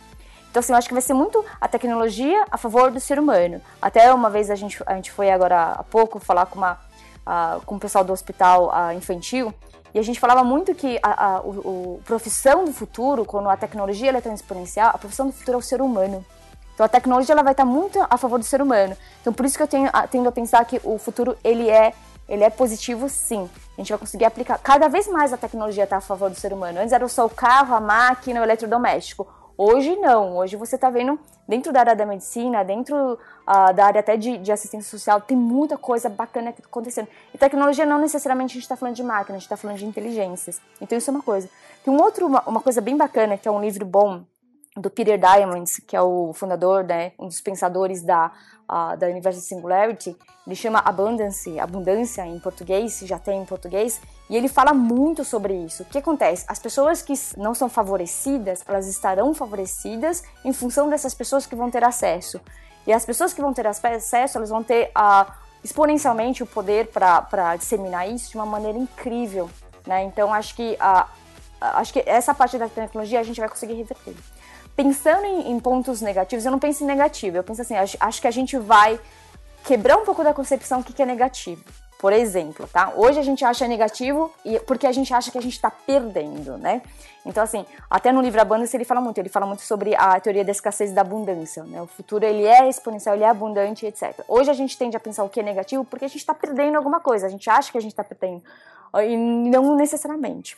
[0.51, 3.61] Então, assim, eu acho que vai ser muito a tecnologia a favor do ser humano.
[3.81, 6.73] Até uma vez a gente, a gente foi agora há pouco falar com, uma,
[7.27, 9.53] uh, com o pessoal do hospital uh, infantil
[9.95, 11.43] e a gente falava muito que a, a
[12.05, 15.59] profissão do futuro, quando a tecnologia ela é tão exponencial, a profissão do futuro é
[15.59, 16.25] o ser humano.
[16.75, 18.97] Então a tecnologia ela vai estar muito a favor do ser humano.
[19.21, 21.93] Então por isso que eu tenho, tendo a pensar que o futuro ele é
[22.33, 23.47] ele é positivo sim.
[23.77, 26.51] A gente vai conseguir aplicar cada vez mais a tecnologia está a favor do ser
[26.51, 26.81] humano.
[26.81, 29.29] Antes era só o carro, a máquina, o eletrodoméstico.
[29.55, 34.01] Hoje não, hoje você está vendo dentro da área da medicina, dentro uh, da área
[34.01, 37.07] até de, de, assistência social, tem muita coisa bacana acontecendo.
[37.35, 39.85] E tecnologia não necessariamente a gente está falando de máquina, a gente está falando de
[39.85, 40.59] inteligências.
[40.81, 41.51] Então isso é uma coisa.
[41.85, 44.23] Tem um outro, uma, uma coisa bem bacana, que é um livro bom,
[44.77, 48.33] do Peter Diamandis, que é o fundador, né, um dos pensadores da,
[48.71, 50.17] uh, da Universal Singularity,
[50.47, 54.01] ele chama Abundance, abundância em português, já tem em português,
[54.31, 55.83] e ele fala muito sobre isso.
[55.83, 56.45] O que acontece?
[56.49, 61.71] As pessoas que não são favorecidas, elas estarão favorecidas em função dessas pessoas que vão
[61.71, 62.41] ter acesso.
[62.87, 65.31] E as pessoas que vão ter acesso, elas vão ter uh,
[65.63, 69.49] exponencialmente o poder para disseminar isso de uma maneira incrível,
[69.87, 70.03] né?
[70.03, 71.07] Então acho que uh,
[71.61, 74.15] acho que essa parte da tecnologia a gente vai conseguir reverter
[74.77, 78.27] pensando em, em, pontos negativos, eu não penso em negativo, eu penso assim, acho, que
[78.27, 78.99] a gente vai
[79.65, 81.63] quebrar um pouco da concepção do que, que é negativo.
[81.99, 82.93] Por exemplo, tá?
[82.97, 84.33] Hoje a gente acha negativo
[84.67, 86.83] porque a gente acha que a gente está perdendo, né?
[87.25, 90.45] Então, assim, até no livro Abundância ele fala muito, ele fala muito sobre a teoria
[90.45, 91.81] da escassez e da abundância, né?
[91.81, 94.21] O futuro, ele é exponencial, ele é abundante, etc.
[94.27, 96.77] Hoje a gente tende a pensar o que é negativo porque a gente está perdendo
[96.77, 98.43] alguma coisa, a gente acha que a gente está perdendo,
[99.07, 100.57] e não necessariamente.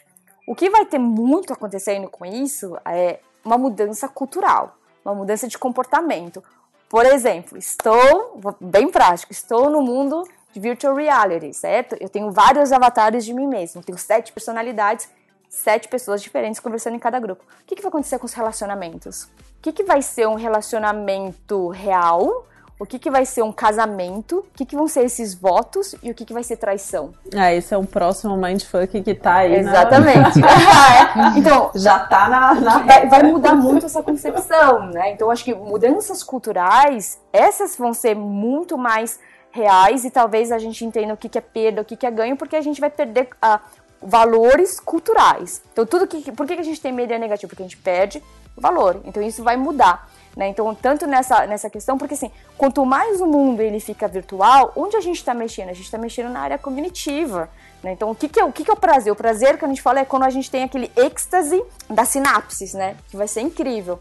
[0.49, 5.59] O que vai ter muito acontecendo com isso é uma mudança cultural, uma mudança de
[5.59, 6.43] comportamento.
[6.89, 11.97] Por exemplo, estou, bem prático, estou no mundo de virtual reality, certo?
[12.01, 15.09] Eu tenho vários avatares de mim mesmo, tenho sete personalidades,
[15.49, 17.45] sete pessoas diferentes conversando em cada grupo.
[17.45, 19.25] O que, que vai acontecer com os relacionamentos?
[19.25, 19.29] O
[19.63, 22.47] que, que vai ser um relacionamento real
[22.79, 26.11] o que, que vai ser um casamento, o que, que vão ser esses votos e
[26.11, 27.13] o que, que vai ser traição.
[27.35, 29.55] Ah, esse é um próximo mindfuck que tá aí.
[29.55, 30.41] Exatamente.
[30.41, 31.35] Na...
[31.39, 32.55] então, já tá na.
[32.55, 32.79] na...
[32.85, 35.13] Vai, vai, mudar muito essa concepção, né?
[35.13, 39.19] Então, acho que mudanças culturais, essas vão ser muito mais
[39.51, 42.11] reais e talvez a gente entenda o que, que é perda, o que, que é
[42.11, 43.59] ganho, porque a gente vai perder uh,
[44.03, 45.63] valores culturais.
[45.73, 46.33] Então, tudo que.
[46.33, 47.49] Por que, que a gente tem mídia negativa?
[47.49, 48.23] Porque a gente perde
[48.57, 49.01] valor.
[49.05, 50.09] Então, isso vai mudar.
[50.37, 50.49] Né?
[50.49, 54.97] Então, tanto nessa, nessa questão, porque assim, quanto mais o mundo ele fica virtual, onde
[54.97, 55.69] a gente está mexendo?
[55.69, 57.49] A gente está mexendo na área cognitiva.
[57.83, 57.93] Né?
[57.93, 59.13] Então, o que, que, é, o que, que é o prazer?
[59.13, 62.75] O prazer que a gente fala é quando a gente tem aquele êxtase das sinapses,
[62.75, 62.97] né?
[63.09, 64.01] Que vai ser incrível.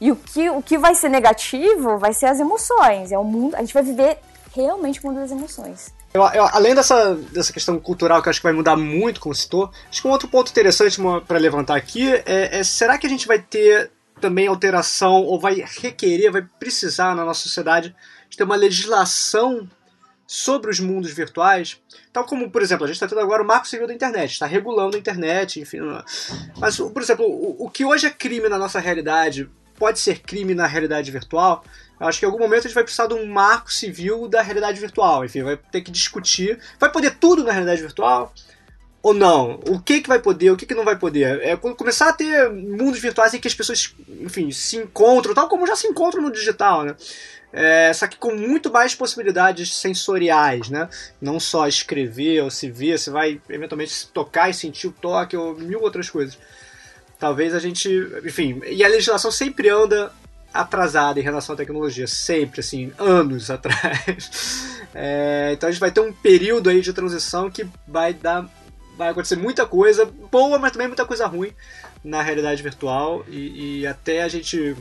[0.00, 3.12] E o que, o que vai ser negativo vai ser as emoções.
[3.12, 4.18] É o mundo, a gente vai viver
[4.54, 5.94] realmente o mundo das emoções.
[6.12, 9.34] Eu, eu, além dessa, dessa questão cultural que eu acho que vai mudar muito, como
[9.34, 13.10] citou, acho que um outro ponto interessante para levantar aqui é, é será que a
[13.10, 13.90] gente vai ter
[14.22, 17.94] também alteração ou vai requerer, vai precisar na nossa sociedade
[18.30, 19.68] de ter uma legislação
[20.26, 21.78] sobre os mundos virtuais,
[22.10, 24.46] tal como, por exemplo, a gente está tendo agora o Marco Civil da Internet, está
[24.46, 25.80] regulando a internet, enfim.
[26.56, 30.54] Mas, por exemplo, o, o que hoje é crime na nossa realidade pode ser crime
[30.54, 31.62] na realidade virtual,
[32.00, 34.42] eu acho que em algum momento a gente vai precisar de um marco civil da
[34.42, 35.24] realidade virtual.
[35.24, 36.58] Enfim, vai ter que discutir.
[36.78, 38.32] Vai poder tudo na realidade virtual?
[39.02, 39.60] Ou não?
[39.68, 41.40] O que que vai poder, o que que não vai poder?
[41.42, 45.66] É começar a ter mundos virtuais em que as pessoas, enfim, se encontram, tal como
[45.66, 46.94] já se encontram no digital, né?
[47.52, 50.88] É, só que com muito mais possibilidades sensoriais, né?
[51.20, 55.54] Não só escrever ou se ver, você vai eventualmente tocar e sentir o toque ou
[55.54, 56.38] mil outras coisas.
[57.18, 57.88] Talvez a gente,
[58.24, 60.12] enfim, e a legislação sempre anda
[60.52, 64.80] atrasada em relação à tecnologia, sempre, assim, anos atrás.
[64.94, 68.48] É, então a gente vai ter um período aí de transição que vai dar
[68.96, 71.52] vai acontecer muita coisa boa, mas também muita coisa ruim
[72.04, 74.76] na realidade virtual e, e, até a gente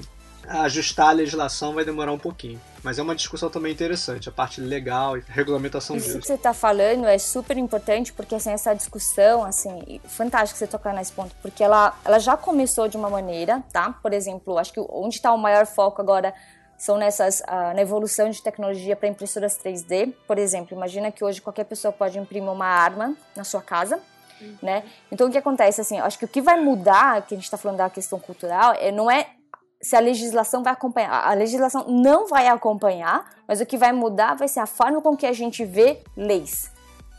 [0.48, 2.60] ajustar a legislação vai demorar um pouquinho.
[2.84, 6.20] Mas é uma discussão também interessante, a parte legal e regulamentação Isso disso.
[6.20, 10.94] que você está falando é super importante, porque assim, essa discussão, assim, fantástico você tocar
[10.94, 13.94] nesse ponto, porque ela, ela já começou de uma maneira, tá?
[14.02, 16.34] Por exemplo, acho que onde está o maior foco agora
[16.82, 20.16] são nessas uh, na evolução de tecnologia para impressoras 3D.
[20.26, 24.00] Por exemplo, imagina que hoje qualquer pessoa pode imprimir uma arma na sua casa,
[24.42, 24.58] uhum.
[24.64, 24.84] né?
[25.12, 26.00] Então o que acontece assim?
[26.00, 28.92] Acho que o que vai mudar, que a gente está falando da questão cultural, é
[28.92, 29.28] não é
[29.80, 31.24] se a legislação vai acompanhar.
[31.24, 35.16] A legislação não vai acompanhar, mas o que vai mudar vai ser a forma com
[35.16, 36.72] que a gente vê leis,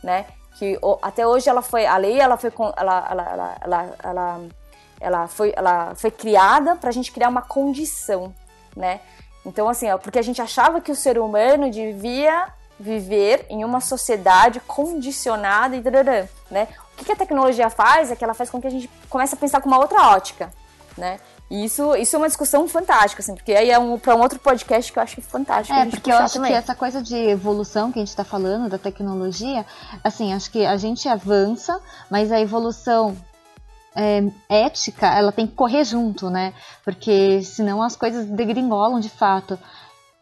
[0.03, 0.25] né?
[0.59, 4.41] Que até hoje ela foi a lei, ela foi ela ela, ela, ela,
[4.99, 8.35] ela foi ela foi criada para a gente criar uma condição,
[8.75, 8.99] né?
[9.45, 12.47] Então, assim, ó, porque a gente achava que o ser humano devia
[12.79, 15.83] viver em uma sociedade condicionada e
[16.51, 16.67] né?
[16.99, 19.37] O que a tecnologia faz é que ela faz com que a gente comece a
[19.37, 20.51] pensar com uma outra ótica,
[20.97, 21.19] né?
[21.49, 24.39] E isso, isso é uma discussão fantástica, assim, porque aí é um, para um outro
[24.39, 25.77] podcast que eu acho fantástico.
[25.77, 26.51] É, porque eu acho também.
[26.51, 29.65] que essa coisa de evolução que a gente está falando, da tecnologia,
[30.03, 31.79] assim, acho que a gente avança,
[32.09, 33.15] mas a evolução
[33.95, 36.53] é, ética, ela tem que correr junto, né?
[36.83, 39.57] Porque senão as coisas degringolam de fato.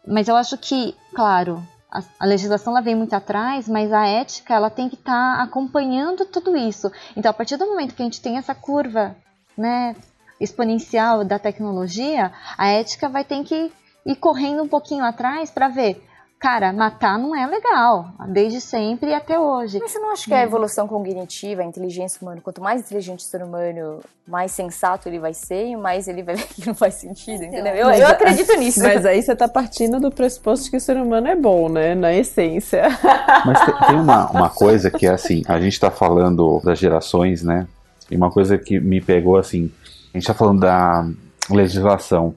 [0.06, 4.54] Mas eu acho que, claro, a, a legislação ela vem muito atrás, mas a ética
[4.54, 6.90] ela tem que estar tá acompanhando tudo isso.
[7.16, 9.16] Então, a partir do momento que a gente tem essa curva,
[9.56, 9.94] né,
[10.40, 13.70] exponencial da tecnologia, a ética vai ter que
[14.04, 16.02] ir correndo um pouquinho atrás para ver
[16.42, 19.78] cara, matar não é legal, desde sempre e até hoje.
[19.80, 23.22] Mas você não acha que a evolução cognitiva, a inteligência humana, quanto mais inteligente o
[23.22, 26.94] ser humano, mais sensato ele vai ser e mais ele vai ver que não faz
[26.94, 27.76] sentido, então, entendeu?
[27.76, 28.82] Eu, eu acredito nisso.
[28.82, 32.12] Mas aí você tá partindo do pressuposto que o ser humano é bom, né, na
[32.12, 32.88] essência.
[33.46, 37.68] Mas tem uma, uma coisa que é assim, a gente tá falando das gerações, né,
[38.10, 39.70] e uma coisa que me pegou assim,
[40.12, 41.08] a gente tá falando da
[41.48, 42.34] legislação.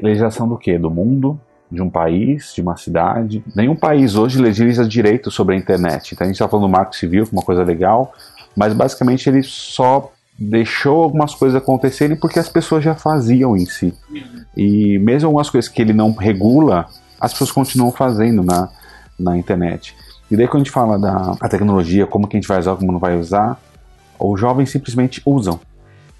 [0.00, 0.78] Legislação do quê?
[0.78, 1.38] Do mundo,
[1.72, 3.42] de um país, de uma cidade.
[3.56, 6.12] Nenhum país hoje legisla direito sobre a internet.
[6.12, 8.12] Então a gente está falando do marco civil, que é uma coisa legal,
[8.54, 13.94] mas basicamente ele só deixou algumas coisas acontecerem porque as pessoas já faziam em si.
[14.54, 16.86] E mesmo algumas coisas que ele não regula,
[17.18, 18.68] as pessoas continuam fazendo na,
[19.18, 19.96] na internet.
[20.30, 22.92] E daí quando a gente fala da tecnologia, como que a gente vai usar, como
[22.92, 23.58] não vai usar,
[24.18, 25.58] os jovens simplesmente usam.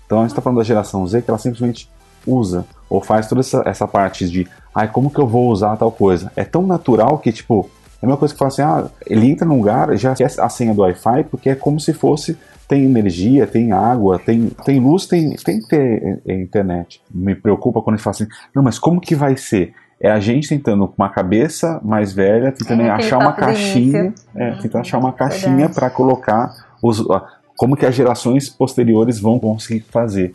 [0.06, 1.90] Então a gente está falando da geração Z que ela simplesmente
[2.26, 5.90] usa ou faz toda essa, essa parte de ai, como que eu vou usar tal
[5.90, 6.30] coisa?
[6.36, 7.70] É tão natural que, tipo,
[8.02, 10.74] é uma coisa que fala assim, ah, ele entra num lugar, já quer a senha
[10.74, 12.36] do Wi-Fi, porque é como se fosse,
[12.68, 17.00] tem energia, tem água, tem, tem luz, tem, tem que ter é, é, internet.
[17.10, 19.72] Me preocupa quando ele fala assim, não, mas como que vai ser?
[19.98, 24.50] É a gente tentando com uma cabeça mais velha, tentando é, achar uma caixinha, é,
[24.50, 24.58] uhum.
[24.58, 27.02] tentando achar uma caixinha para colocar os,
[27.56, 30.34] como que as gerações posteriores vão conseguir fazer.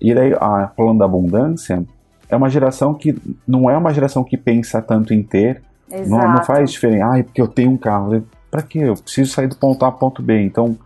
[0.00, 1.84] E daí, a, falando da abundância,
[2.28, 5.62] é uma geração que não é uma geração que pensa tanto em ter.
[6.06, 7.06] Não, não, faz diferença.
[7.06, 8.22] Ah, porque eu tenho um carro.
[8.50, 8.80] Para quê?
[8.80, 10.42] Eu preciso sair do ponto A para ponto B.
[10.42, 10.76] Então,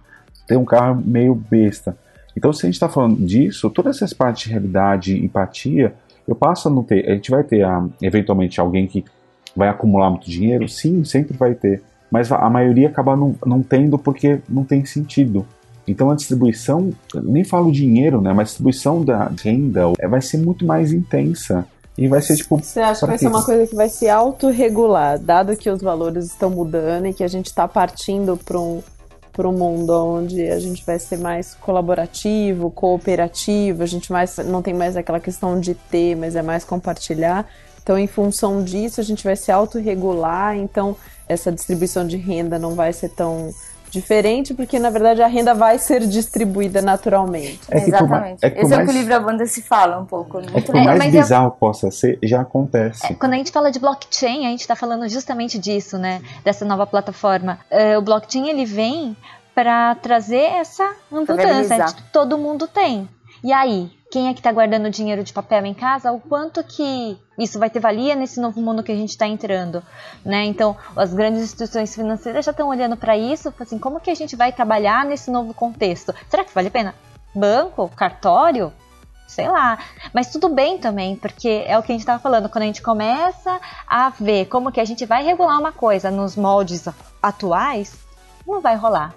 [0.47, 1.97] ter um carro é meio besta.
[2.37, 5.95] Então, se a gente está falando disso, todas essas partes de realidade, empatia,
[6.27, 7.09] eu passo a não ter.
[7.11, 9.05] A gente vai ter, ah, eventualmente, alguém que
[9.57, 10.69] vai acumular muito dinheiro?
[10.69, 11.83] Sim, sempre vai ter.
[12.11, 15.47] Mas a maioria acaba não, não tendo porque não tem sentido.
[15.87, 20.39] Então a distribuição, nem falo dinheiro, né, mas a distribuição da renda é, vai ser
[20.39, 21.66] muito mais intensa.
[21.97, 22.57] E vai ser tipo.
[22.57, 26.24] Você acha que vai ser uma coisa que vai se autorregular, dado que os valores
[26.24, 28.83] estão mudando e que a gente está partindo para um,
[29.30, 34.62] para um mundo onde a gente vai ser mais colaborativo, cooperativo, a gente mais, não
[34.62, 37.47] tem mais aquela questão de ter, mas é mais compartilhar.
[37.83, 40.97] Então, em função disso, a gente vai se autorregular, então
[41.28, 43.51] essa distribuição de renda não vai ser tão
[43.93, 47.61] diferente, porque na verdade a renda vai ser distribuída naturalmente.
[47.70, 48.38] É que Exatamente.
[48.43, 50.40] É que Esse mais, é o que o livro Banda se fala um pouco.
[50.40, 50.47] Né?
[50.55, 51.51] É que por mais é, bizarro eu...
[51.53, 53.12] possa ser, já acontece.
[53.12, 56.22] É, quando a gente fala de blockchain, a gente está falando justamente disso, né?
[56.43, 57.59] Dessa nova plataforma.
[57.70, 59.14] Uh, o blockchain ele vem
[59.55, 61.86] para trazer essa abundância.
[62.11, 63.07] Todo mundo tem.
[63.45, 66.13] E aí, quem é que está guardando dinheiro de papel em casa?
[66.13, 69.83] O quanto que isso vai ter valia nesse novo mundo que a gente está entrando,
[70.23, 70.45] né?
[70.45, 74.37] Então, as grandes instituições financeiras já estão olhando para isso, assim, como que a gente
[74.37, 76.15] vai trabalhar nesse novo contexto?
[76.29, 76.95] Será que vale a pena?
[77.35, 78.71] Banco, cartório,
[79.27, 79.79] sei lá.
[80.13, 82.83] Mas tudo bem também, porque é o que a gente estava falando, quando a gente
[82.83, 86.87] começa a ver como que a gente vai regular uma coisa nos moldes
[87.23, 87.95] atuais,
[88.47, 89.15] não vai rolar.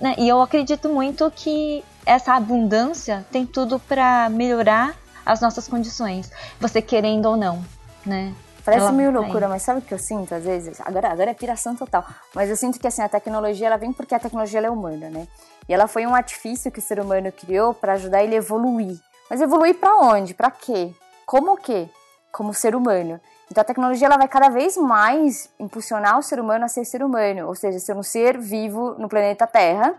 [0.00, 0.14] Né?
[0.18, 4.94] E eu acredito muito que essa abundância tem tudo para melhorar
[5.24, 6.30] as nossas condições,
[6.60, 7.64] você querendo ou não,
[8.04, 8.32] né?
[8.66, 10.80] Parece meio loucura, mas sabe o que eu sinto às vezes?
[10.80, 12.04] Agora, agora é piração total.
[12.34, 15.28] Mas eu sinto que assim, a tecnologia ela vem porque a tecnologia é humana, né?
[15.68, 18.98] E ela foi um artifício que o ser humano criou para ajudar ele a evoluir.
[19.30, 20.34] Mas evoluir para onde?
[20.34, 20.92] Para quê?
[21.24, 21.88] Como o quê?
[22.32, 23.20] Como ser humano.
[23.50, 27.02] Então a tecnologia ela vai cada vez mais impulsionar o ser humano a ser ser
[27.02, 29.94] humano, ou seja, ser um ser vivo no planeta Terra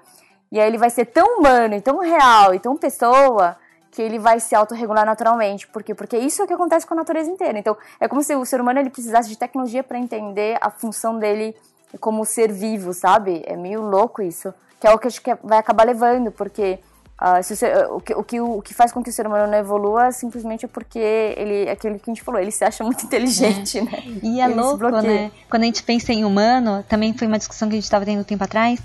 [0.52, 3.58] e aí ele vai ser tão humano e tão real e tão pessoa
[3.92, 5.68] que ele vai se autorregular naturalmente.
[5.68, 5.94] Por quê?
[5.94, 7.58] Porque isso é o que acontece com a natureza inteira.
[7.58, 11.18] Então, é como se o ser humano ele precisasse de tecnologia para entender a função
[11.18, 11.56] dele
[12.00, 13.44] como ser vivo, sabe?
[13.46, 14.54] É meio louco isso.
[14.80, 16.80] Que é o que a gente vai acabar levando, porque
[17.22, 19.52] uh, se o, o, que, o, que, o que faz com que o ser humano
[19.52, 22.84] não evolua simplesmente é porque ele, é aquilo que a gente falou, ele se acha
[22.84, 23.84] muito inteligente, é.
[23.84, 24.04] né?
[24.24, 25.32] E é ele louco, né?
[25.50, 28.22] Quando a gente pensa em humano, também foi uma discussão que a gente estava tendo
[28.22, 28.80] um tempo atrás,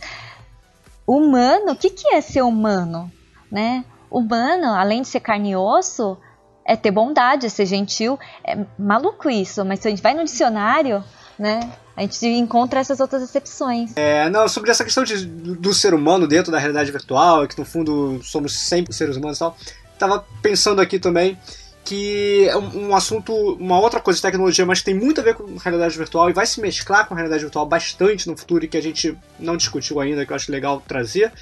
[1.07, 3.11] humano, o que, que é ser humano?
[3.51, 3.85] Né?
[4.11, 6.16] Humano, além de ser carne e osso,
[6.64, 8.18] é ter bondade, é ser gentil.
[8.45, 11.05] É maluco isso, mas se a gente vai no dicionário,
[11.39, 11.61] né?
[11.97, 13.93] A gente encontra essas outras excepções.
[13.97, 17.64] É, não, sobre essa questão de, do, ser humano dentro da realidade virtual, que no
[17.64, 19.57] fundo somos sempre seres humanos e tal.
[19.93, 21.38] Estava pensando aqui também
[21.84, 25.24] que é um, um, assunto, uma outra coisa de tecnologia, mas que tem muito a
[25.24, 28.68] ver com realidade virtual e vai se mesclar com realidade virtual bastante no futuro e
[28.68, 31.32] que a gente não discutiu ainda, que eu acho legal trazer,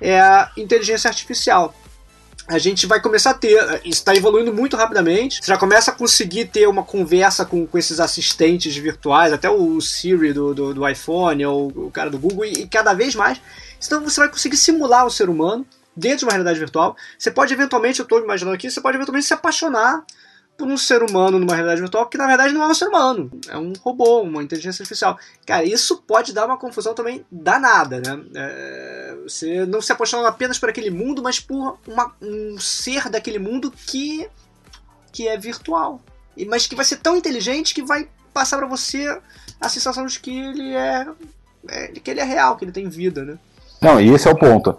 [0.00, 1.74] é a inteligência artificial.
[2.50, 5.94] A gente vai começar a ter, isso está evoluindo muito rapidamente, você já começa a
[5.94, 10.88] conseguir ter uma conversa com, com esses assistentes virtuais, até o Siri do, do, do
[10.88, 13.40] iPhone, ou o cara do Google, e, e cada vez mais.
[13.80, 15.64] Então você vai conseguir simular o ser humano
[15.96, 16.96] dentro de uma realidade virtual.
[17.16, 20.02] Você pode eventualmente, eu estou imaginando aqui, você pode eventualmente se apaixonar
[20.60, 23.30] por um ser humano numa realidade virtual que na verdade não é um ser humano,
[23.48, 25.18] é um robô, uma inteligência artificial.
[25.46, 28.22] Cara, isso pode dar uma confusão também danada, né?
[28.34, 33.38] É, você não se apaixona apenas por aquele mundo, mas por uma, um ser daquele
[33.38, 34.28] mundo que,
[35.10, 35.98] que é virtual,
[36.46, 39.18] mas que vai ser tão inteligente que vai passar para você
[39.58, 41.06] a sensação de que ele é,
[41.68, 43.38] é que ele é real, que ele tem vida, né?
[43.80, 44.76] Não, e esse é o ponto.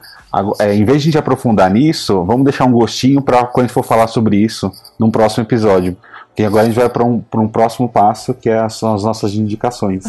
[0.60, 3.68] É, em vez de a gente aprofundar nisso, vamos deixar um gostinho para quando a
[3.68, 5.98] gente for falar sobre isso num próximo episódio.
[6.28, 9.34] Porque agora a gente vai para um, um próximo passo, que é, são as nossas
[9.34, 10.04] indicações.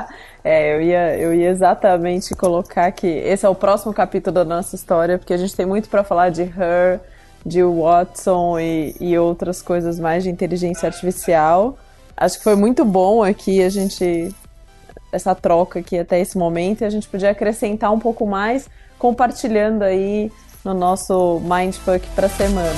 [0.44, 4.76] é, eu ia, eu ia exatamente colocar que esse é o próximo capítulo da nossa
[4.76, 7.00] história, porque a gente tem muito para falar de Her,
[7.44, 11.78] de Watson e, e outras coisas mais de inteligência artificial.
[12.14, 14.34] Acho que foi muito bom aqui a gente
[15.12, 19.82] essa troca aqui até esse momento e a gente podia acrescentar um pouco mais compartilhando
[19.82, 20.32] aí
[20.64, 22.70] no nosso Mindfuck para semana.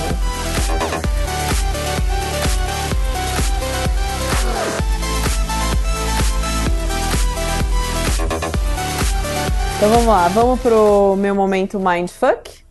[9.76, 12.64] Então vamos lá, vamos pro meu momento Mindfuck.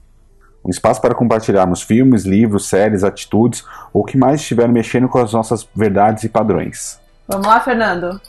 [0.66, 5.20] Um espaço para compartilharmos filmes, livros, séries, atitudes ou o que mais estiver mexendo com
[5.20, 7.00] as nossas verdades e padrões.
[7.28, 8.20] Vamos lá, Fernando.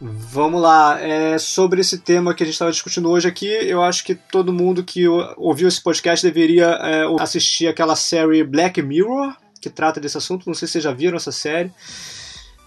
[0.00, 4.02] Vamos lá, é, sobre esse tema que a gente estava discutindo hoje aqui, eu acho
[4.02, 9.68] que todo mundo que ouviu esse podcast deveria é, assistir aquela série Black Mirror, que
[9.68, 10.46] trata desse assunto.
[10.46, 11.70] Não sei se vocês já viram essa série,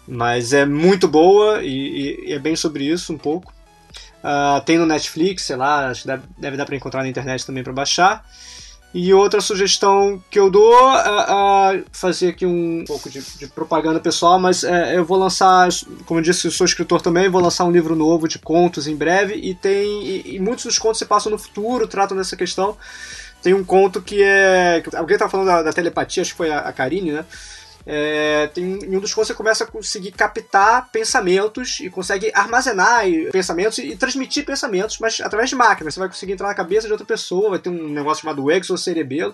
[0.08, 3.52] mas é muito boa e, e é bem sobre isso um pouco.
[4.24, 7.46] Uh, tem no Netflix, sei lá, acho que deve, deve dar para encontrar na internet
[7.46, 8.24] também para baixar.
[8.94, 14.00] E outra sugestão que eu dou é, é fazer aqui um pouco de, de propaganda
[14.00, 15.68] pessoal, mas é, eu vou lançar,
[16.06, 18.96] como eu disse, eu sou escritor também, vou lançar um livro novo de contos em
[18.96, 22.78] breve e tem e, e muitos dos contos se passam no futuro, tratam dessa questão.
[23.42, 24.82] Tem um conto que é.
[24.96, 27.26] Alguém estava falando da, da, telepatia, acho que foi a, a Karine, né?
[27.86, 33.04] É, tem, em um dos contos você começa a conseguir captar pensamentos e consegue armazenar
[33.32, 35.94] pensamentos e, e, transmitir pensamentos, mas através de máquinas.
[35.94, 39.34] Você vai conseguir entrar na cabeça de outra pessoa, vai ter um negócio chamado exocerebelo.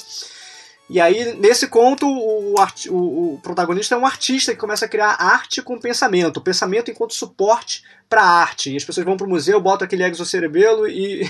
[0.90, 5.16] E aí, nesse conto, o, o, o, protagonista é um artista que começa a criar
[5.20, 8.74] arte com pensamento, pensamento enquanto suporte para a arte.
[8.74, 11.30] E as pessoas vão para o museu, botam aquele exocerebelo e,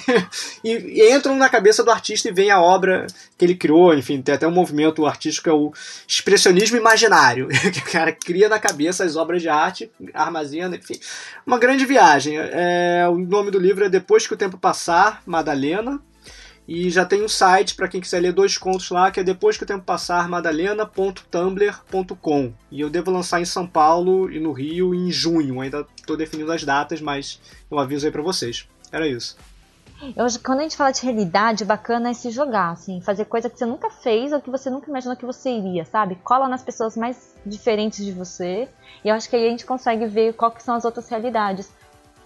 [0.63, 3.05] e, entram na cabeça do artista e veem a obra
[3.37, 3.93] que ele criou.
[3.93, 5.73] Enfim, tem até um movimento artístico é o
[6.07, 10.97] expressionismo imaginário, que o cara cria na cabeça as obras de arte, armazena, enfim.
[11.45, 12.37] Uma grande viagem.
[12.37, 16.01] É, o nome do livro é Depois que o Tempo Passar, Madalena.
[16.71, 19.57] E já tem um site para quem quiser ler dois contos lá, que é depois
[19.57, 22.53] que o tempo passar, madalena.tumblr.com.
[22.69, 25.61] E eu devo lançar em São Paulo e no Rio em junho.
[25.61, 27.41] Ainda estou definindo as datas, mas
[27.71, 28.67] eu aviso aí para vocês.
[28.91, 29.35] Era isso.
[30.15, 33.49] Eu, quando a gente fala de realidade, o bacana é se jogar, assim, fazer coisa
[33.49, 36.19] que você nunca fez ou que você nunca imaginou que você iria, sabe?
[36.23, 38.69] Cola nas pessoas mais diferentes de você.
[39.03, 41.71] E eu acho que aí a gente consegue ver qual que são as outras realidades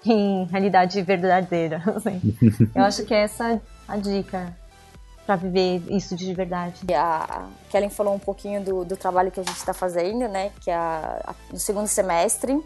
[0.05, 1.81] em realidade verdadeira.
[1.95, 2.21] Assim.
[2.73, 4.55] Eu acho que essa a dica
[5.25, 6.81] para viver isso de verdade.
[6.93, 10.51] A Kellen falou um pouquinho do, do trabalho que a gente está fazendo, né?
[10.59, 12.61] Que é a, a, no segundo semestre.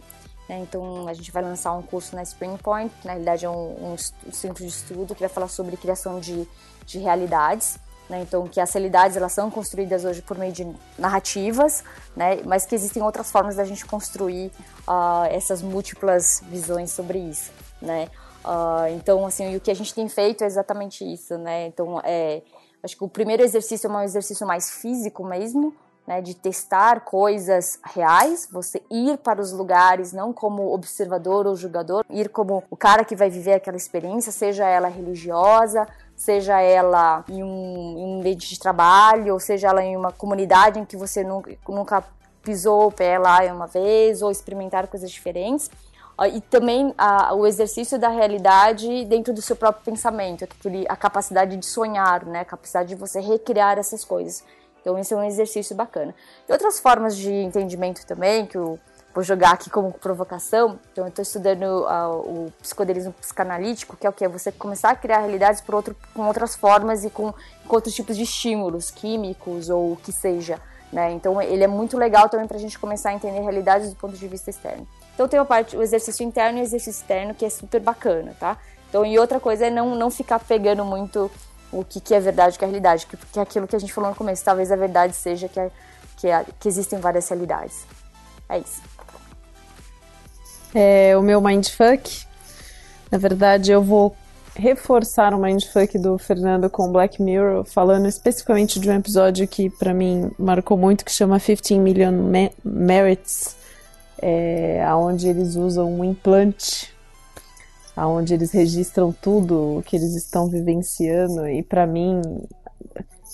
[0.49, 3.49] Né, então a gente vai lançar um curso na Spring Point, que na realidade é
[3.49, 3.97] um, um,
[4.31, 6.47] centro de estudo que vai falar sobre criação de,
[6.85, 7.77] de realidades.
[8.09, 10.65] Né, então que as realidades elas são construídas hoje por meio de
[10.97, 11.83] narrativas,
[12.15, 14.49] né, mas que existem outras formas da gente construir
[14.87, 17.51] uh, essas múltiplas visões sobre isso.
[17.81, 18.07] Né.
[18.47, 21.67] Uh, então, assim, o que a gente tem feito é exatamente isso, né?
[21.67, 22.41] Então, é,
[22.81, 25.75] acho que o primeiro exercício é um exercício mais físico mesmo,
[26.07, 26.21] né?
[26.21, 32.29] De testar coisas reais, você ir para os lugares não como observador ou julgador, ir
[32.29, 35.85] como o cara que vai viver aquela experiência, seja ela religiosa,
[36.17, 40.79] seja ela em um, em um ambiente de trabalho, ou seja ela em uma comunidade
[40.79, 42.03] em que você nunca, nunca
[42.43, 45.69] pisou o pé lá uma vez, ou experimentar coisas diferentes
[46.25, 50.47] e também a, o exercício da realidade dentro do seu próprio pensamento,
[50.89, 54.43] a capacidade de sonhar, né, a capacidade de você recriar essas coisas.
[54.81, 56.15] Então esse é um exercício bacana.
[56.49, 58.79] E outras formas de entendimento também que o
[59.17, 60.79] vou jogar aqui como provocação.
[60.91, 64.23] Então, eu estou estudando uh, o psicodelismo psicanalítico, que é o que?
[64.23, 67.33] É você começar a criar realidades por outro, com outras formas e com,
[67.67, 70.61] com outros tipos de estímulos químicos ou o que seja.
[70.93, 71.13] Né?
[71.13, 74.15] Então, ele é muito legal também para a gente começar a entender realidades do ponto
[74.15, 74.87] de vista externo.
[75.15, 78.35] Então, tem a parte, o exercício interno e o exercício externo, que é super bacana,
[78.39, 78.55] tá?
[78.87, 81.31] Então, e outra coisa é não, não ficar pegando muito
[81.71, 83.91] o que, que é verdade o que é realidade, porque é aquilo que a gente
[83.91, 85.71] falou no começo, talvez a verdade seja que, é,
[86.17, 87.83] que, é, que existem várias realidades.
[88.47, 88.96] É isso.
[90.73, 92.25] É, o meu mindfuck,
[93.11, 94.15] na verdade, eu vou
[94.55, 99.93] reforçar o mindfuck do Fernando com Black Mirror, falando especificamente de um episódio que para
[99.93, 102.13] mim marcou muito, que chama 15 Million
[102.63, 103.55] Merits,
[104.19, 106.91] é, onde eles usam um implante,
[107.95, 112.21] aonde eles registram tudo o que eles estão vivenciando, e para mim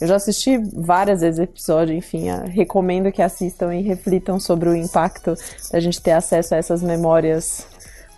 [0.02, 4.76] eu já assisti várias vezes o episódio, enfim, recomendo que assistam e reflitam sobre o
[4.76, 5.36] impacto
[5.72, 7.66] da gente ter acesso a essas memórias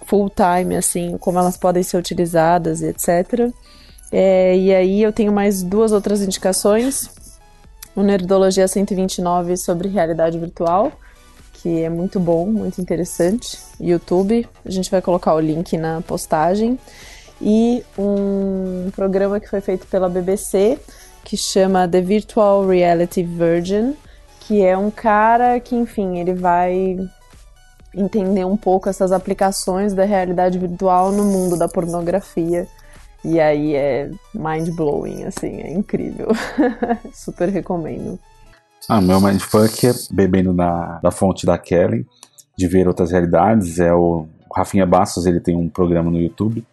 [0.05, 3.51] full time, assim, como elas podem ser utilizadas e etc.
[4.11, 7.09] É, e aí eu tenho mais duas outras indicações.
[7.95, 10.91] O Nerdologia 129 sobre realidade virtual,
[11.53, 13.57] que é muito bom, muito interessante.
[13.79, 16.79] YouTube, a gente vai colocar o link na postagem.
[17.41, 20.79] E um programa que foi feito pela BBC
[21.25, 23.95] que chama The Virtual Reality Virgin,
[24.41, 26.97] que é um cara que, enfim, ele vai
[27.93, 32.67] entender um pouco essas aplicações da realidade virtual no mundo da pornografia.
[33.23, 36.27] E aí é mind blowing, assim, é incrível.
[37.11, 38.19] Super recomendo.
[38.87, 42.05] Ah, meu mindfuck é bebendo na, da fonte da Kelly,
[42.55, 43.79] de ver outras realidades.
[43.79, 46.63] É o, Rafinha Bastos, ele tem um programa no YouTube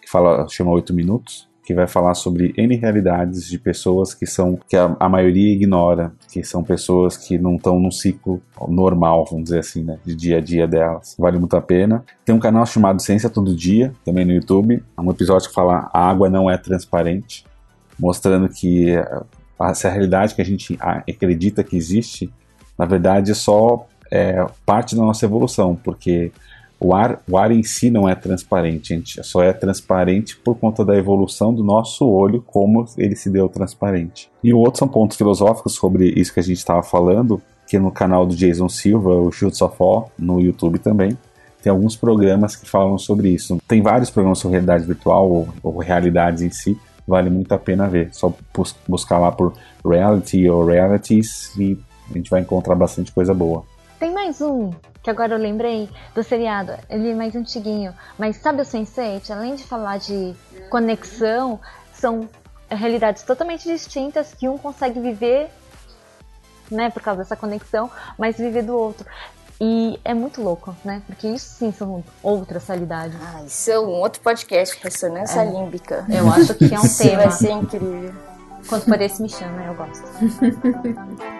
[0.00, 4.58] que fala, chama 8 minutos que vai falar sobre N realidades de pessoas que são
[4.68, 9.44] que a, a maioria ignora, que são pessoas que não estão num ciclo normal, vamos
[9.44, 11.14] dizer assim, né, de dia a dia delas.
[11.18, 12.04] Vale muito a pena.
[12.24, 15.90] Tem um canal chamado Ciência Todo Dia, também no YouTube, é um episódio que fala
[15.92, 17.44] a água não é transparente,
[17.98, 18.94] mostrando que
[19.60, 22.32] essa realidade que a gente acredita que existe,
[22.78, 26.32] na verdade é só é, parte da nossa evolução, porque
[26.80, 30.82] o ar, o ar em si não é transparente, gente, só é transparente por conta
[30.82, 34.30] da evolução do nosso olho, como ele se deu transparente.
[34.42, 37.92] E o outro são pontos filosóficos sobre isso que a gente estava falando, que no
[37.92, 41.18] canal do Jason Silva, o Shoots of All, no YouTube também,
[41.62, 43.58] tem alguns programas que falam sobre isso.
[43.68, 47.86] Tem vários programas sobre realidade virtual ou, ou realidades em si, vale muito a pena
[47.86, 48.08] ver.
[48.12, 49.52] Só bus buscar lá por
[49.84, 51.78] reality ou realities e
[52.10, 53.64] a gente vai encontrar bastante coisa boa.
[53.98, 54.70] Tem mais um
[55.02, 56.72] que agora eu lembrei do seriado.
[56.88, 57.94] Ele é mais antiguinho.
[58.18, 59.30] Mas sabe o Sense8?
[59.30, 60.34] Além de falar de
[60.68, 61.58] conexão,
[61.92, 62.28] são
[62.68, 65.50] realidades totalmente distintas que um consegue viver,
[66.70, 69.06] né, por causa dessa conexão, mas viver do outro.
[69.60, 71.02] E é muito louco, né?
[71.06, 73.14] Porque isso sim são outras realidades.
[73.20, 75.44] Ah, isso é um outro podcast, Ressonância é.
[75.44, 76.06] Límbica.
[76.08, 77.24] Eu acho que é um tema.
[77.24, 78.14] Vai ser incrível.
[78.66, 80.04] Quando esse, me chama, eu gosto.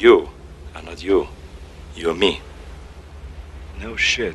[0.00, 0.30] You
[0.74, 1.28] are not you.
[1.94, 2.40] You're me.
[3.82, 4.34] No shit.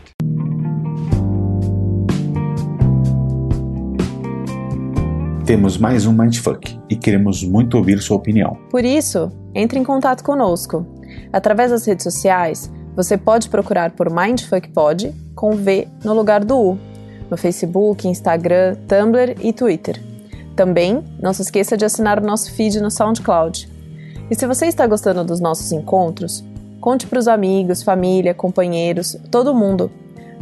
[5.48, 8.60] Temos mais um Mindfuck e queremos muito ouvir sua opinião.
[8.70, 10.86] Por isso, entre em contato conosco.
[11.34, 16.56] Através das redes sociais, você pode procurar por Mindfuck Pod com V no lugar do
[16.60, 16.80] U,
[17.28, 20.00] no Facebook, Instagram, Tumblr e Twitter.
[20.56, 23.74] Também não se esqueça de assinar o nosso feed no SoundCloud.
[24.30, 26.44] E se você está gostando dos nossos encontros,
[26.82, 29.92] conte para os amigos, família, companheiros, todo mundo.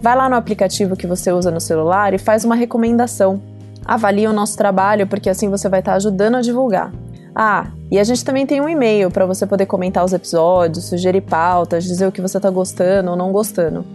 [0.02, 3.42] Vai lá no aplicativo que você usa no celular e faz uma recomendação.
[3.86, 6.92] Avalie o nosso trabalho, porque assim você vai estar ajudando a divulgar.
[7.36, 11.22] Ah, e a gente também tem um e-mail para você poder comentar os episódios, sugerir
[11.22, 13.86] pautas, dizer o que você está gostando ou não gostando.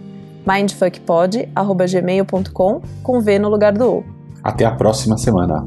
[0.45, 4.03] mindfuckpod.gmail.com com V no lugar do O.
[4.43, 5.65] Até a próxima semana.